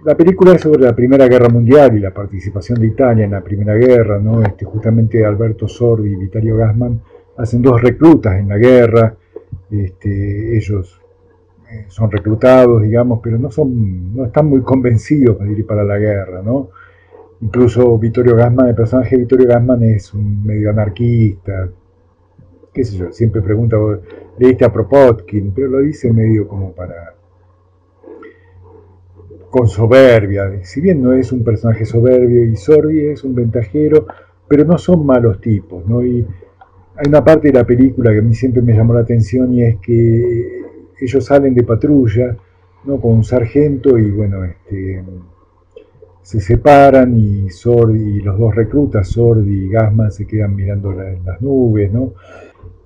[0.04, 3.42] la película es sobre la Primera Guerra Mundial y la participación de Italia en la
[3.42, 4.42] Primera Guerra, ¿no?
[4.44, 7.00] Este, justamente Alberto Sordi y Vittorio Gassman
[7.36, 9.16] hacen dos reclutas en la guerra,
[9.72, 11.00] este, ellos
[11.88, 16.42] son reclutados, digamos, pero no, son, no están muy convencidos de ir para la guerra,
[16.42, 16.70] ¿no?
[17.40, 21.68] Incluso Vittorio Gassman, el personaje de Vittorio Gassman es un medio anarquista,
[22.72, 23.76] qué sé yo, siempre pregunta,
[24.38, 27.14] leíste a Propotkin, pero lo dice medio como para
[29.50, 30.62] con soberbia.
[30.62, 34.06] Si bien no es un personaje soberbio y Sordi es un ventajero,
[34.46, 36.04] pero no son malos tipos, ¿no?
[36.04, 36.26] Y
[36.96, 39.62] hay una parte de la película que a mí siempre me llamó la atención y
[39.62, 40.57] es que
[41.00, 42.36] ellos salen de patrulla,
[42.84, 43.00] ¿no?
[43.00, 45.02] Con un sargento y bueno, este,
[46.22, 51.40] se separan y Sordi y los dos reclutas, Sordi y Gasman, se quedan mirando las
[51.40, 52.12] nubes, ¿no?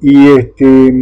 [0.00, 0.92] Y este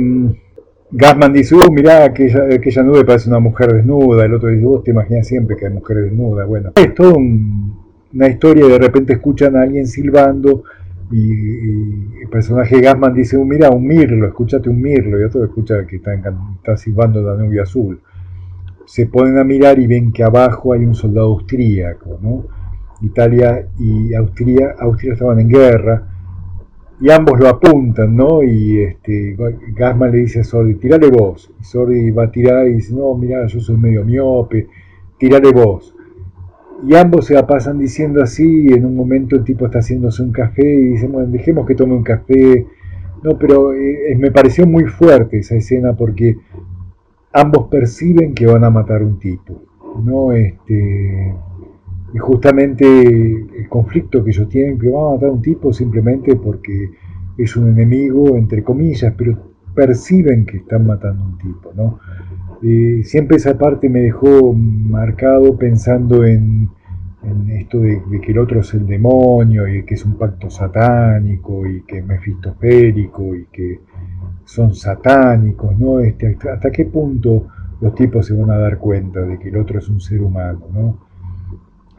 [0.93, 4.25] Gasman dice, uh, mirá, aquella, aquella nube parece una mujer desnuda.
[4.25, 6.49] El otro dice, vos te imaginas siempre que hay mujeres desnudas.
[6.49, 10.65] Bueno, es toda una historia de repente escuchan a alguien silbando
[11.11, 15.21] y, el personaje Gasman dice, uh, mira, un mirlo, escúchate un mirlo.
[15.21, 18.01] Y otro escucha que está, está silbando la nube azul.
[18.87, 22.45] Se ponen a mirar y ven que abajo hay un soldado austríaco, ¿no?
[23.03, 26.07] Italia y Austria, Austria estaban en guerra
[27.01, 28.43] y ambos lo apuntan, ¿no?
[28.43, 29.37] Y este,
[29.75, 31.51] Gasman le dice a Sordi, tirale vos.
[31.59, 34.69] Y Sordi va a tirar y dice, no, mira, yo soy medio miope,
[35.19, 35.95] tirale vos.
[36.87, 40.23] Y ambos se la pasan diciendo así, y en un momento el tipo está haciéndose
[40.23, 42.67] un café y dice, bueno, dejemos que tome un café.
[43.23, 46.39] No, pero eh, me pareció muy fuerte esa escena porque
[47.33, 49.63] ambos perciben que van a matar un tipo,
[50.03, 50.33] ¿no?
[50.33, 51.35] Este,
[52.13, 56.35] y justamente el conflicto que ellos tienen, que van a matar a un tipo simplemente
[56.37, 56.91] porque
[57.37, 59.39] es un enemigo, entre comillas, pero
[59.75, 62.01] perciben que están matando un tipo, ¿no?
[63.05, 66.69] Siempre esa parte me dejó marcado pensando en,
[67.49, 71.83] esto de, que el otro es el demonio y que es un pacto satánico y
[71.83, 73.81] que es mefistoférico y que
[74.45, 76.01] son satánicos, ¿no?
[76.01, 77.47] Este, ¿Hasta qué punto
[77.81, 80.67] los tipos se van a dar cuenta de que el otro es un ser humano,
[80.73, 81.11] ¿no?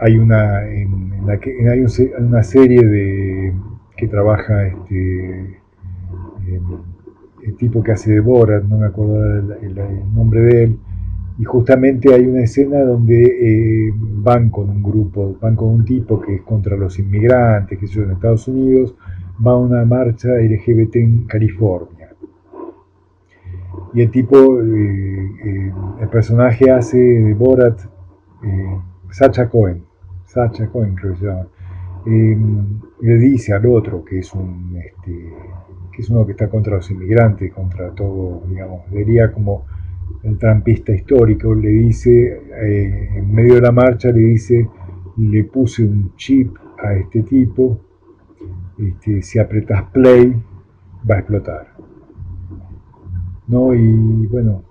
[0.01, 1.85] hay una, en, la que, hay
[2.17, 3.53] una serie de,
[3.95, 5.59] que trabaja este,
[7.43, 9.23] el tipo que hace de Borat, no me acuerdo
[9.59, 10.77] el, nombre de él,
[11.37, 16.21] y justamente hay una escena donde eh, van con un grupo, van con un tipo
[16.21, 18.95] que es contra los inmigrantes, que son en Estados Unidos,
[19.45, 22.09] va a una marcha LGBT en California.
[23.93, 27.79] Y el tipo, eh, eh, el personaje hace de Borat,
[29.09, 29.83] Sacha Cohen,
[30.25, 31.47] Sacha Cohen, creo que se llama,
[33.01, 35.33] le dice al otro, que es un este,
[36.01, 39.65] es uno que está contra los inmigrantes, contra todo, digamos, diría como
[40.23, 44.67] el trampista histórico, le dice, eh, en medio de la marcha, le dice,
[45.17, 47.79] le puse un chip a este tipo,
[48.79, 50.35] este, si apretas play,
[51.09, 51.67] va a explotar.
[53.47, 53.73] ¿No?
[53.75, 54.63] Y bueno,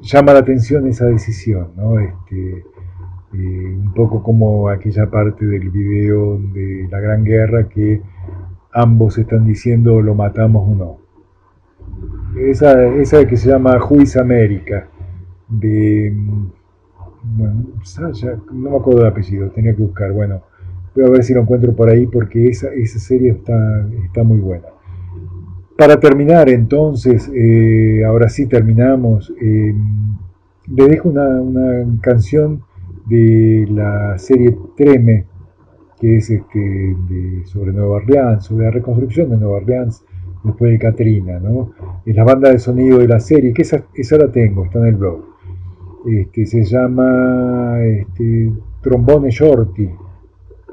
[0.00, 1.98] llama la atención esa decisión, ¿no?
[1.98, 2.64] Este,
[3.32, 8.02] eh, un poco como aquella parte del video de la Gran Guerra que
[8.72, 10.98] ambos están diciendo lo matamos o no.
[12.38, 14.88] Esa, esa que se llama Juiz América,
[15.48, 16.14] de...
[17.22, 17.64] Bueno,
[18.52, 20.42] no me acuerdo del apellido, tenía que buscar, bueno,
[20.94, 24.38] voy a ver si lo encuentro por ahí porque esa, esa serie está, está muy
[24.38, 24.68] buena.
[25.76, 29.74] Para terminar entonces, eh, ahora sí terminamos, eh,
[30.68, 32.62] le dejo una, una canción
[33.06, 35.26] de la serie Treme,
[36.00, 36.96] que es este,
[37.44, 40.04] sobre Nueva Orleans, sobre la reconstrucción de Nueva Orleans
[40.42, 41.72] después de Katrina, ¿no?
[42.06, 44.86] Es la banda de sonido de la serie, que esa, esa la tengo, está en
[44.86, 45.20] el blog.
[46.06, 49.90] Este, se llama este, Trombone Shorty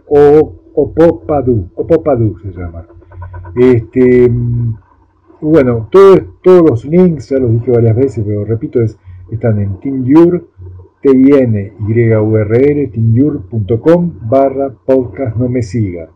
[0.07, 2.88] o, o Popadú, o Popadú se llama.
[3.55, 4.32] Este,
[5.41, 8.97] bueno, todos, todos los links, ya los dije varias veces, pero repito, es,
[9.30, 10.41] están en t-i-n-y-u-r-l,
[12.91, 16.10] tinyur.com barra podcast no me sigan.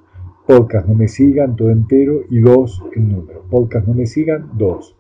[0.46, 3.44] Podcast no me sigan, todo entero, y dos en número.
[3.50, 4.98] Podcast no me sigan, dos.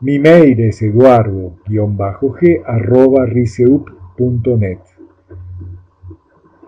[0.00, 4.78] Mi mail es eduardo-g arroba riseup.net.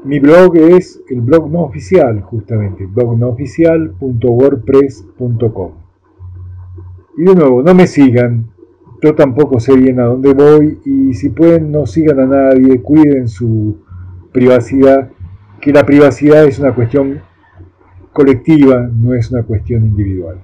[0.04, 5.72] Mi blog es el blog no oficial, justamente, blognoficial.wordpress.com.
[7.16, 8.50] Y de nuevo, no me sigan,
[9.02, 13.28] yo tampoco sé bien a dónde voy y si pueden no sigan a nadie, cuiden
[13.28, 13.78] su
[14.32, 15.10] privacidad,
[15.60, 17.20] que la privacidad es una cuestión
[18.12, 20.40] colectiva, no es una cuestión individual.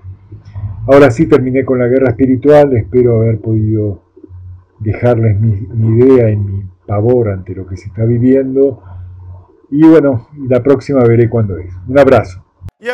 [0.86, 4.02] Ahora sí terminé con la guerra espiritual, espero haber podido
[4.80, 8.82] dejarles mi, idea y mi pavor ante lo que se está viviendo.
[9.70, 11.72] Y bueno, la próxima veré cuándo es.
[11.86, 12.44] Un abrazo.
[12.80, 12.92] Yo,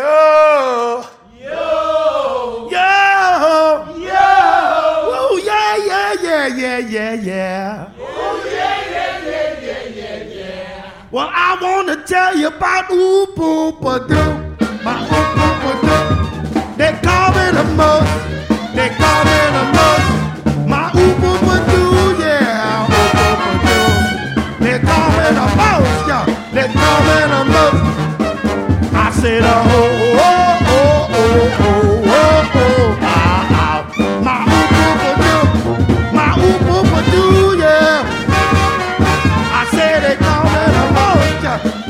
[1.41, 4.06] yo, yo,
[6.23, 7.91] yeah, yeah, yeah, yeah.
[7.99, 10.93] Oh, yeah, yeah, yeah, yeah, yeah, yeah.
[11.11, 13.73] Well, I want to tell you about Ooh Boo
[14.09, 14.31] Doo,
[14.85, 16.05] my Ooh Boo Doo.
[16.77, 18.13] They call me the most,
[18.75, 20.09] they call me the most,
[20.69, 21.37] my Ooh Boo
[21.69, 24.65] Doo, yeah, Ooh Boo Doo.
[24.65, 27.81] They call me the most, yeah, they call me the most.
[28.95, 29.51] I said, oh,
[30.19, 31.76] oh, oh, oh, oh.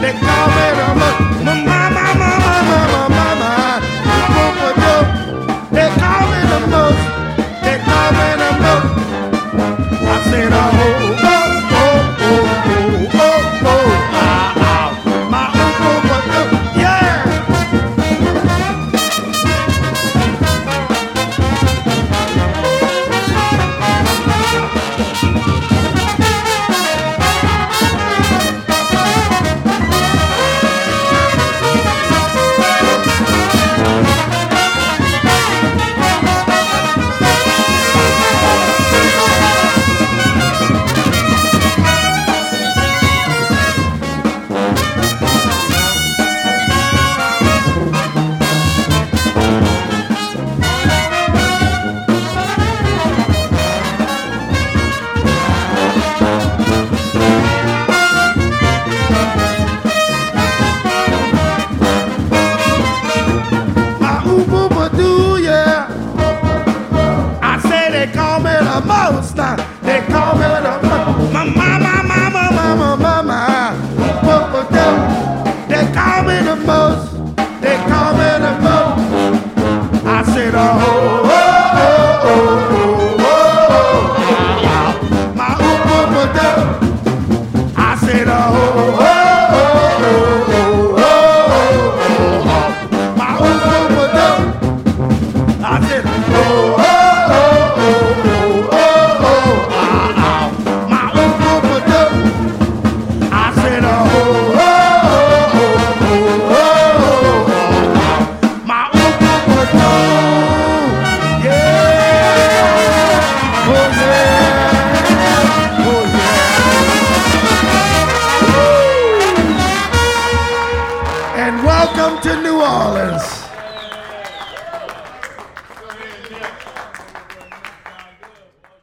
[0.07, 0.56] let go.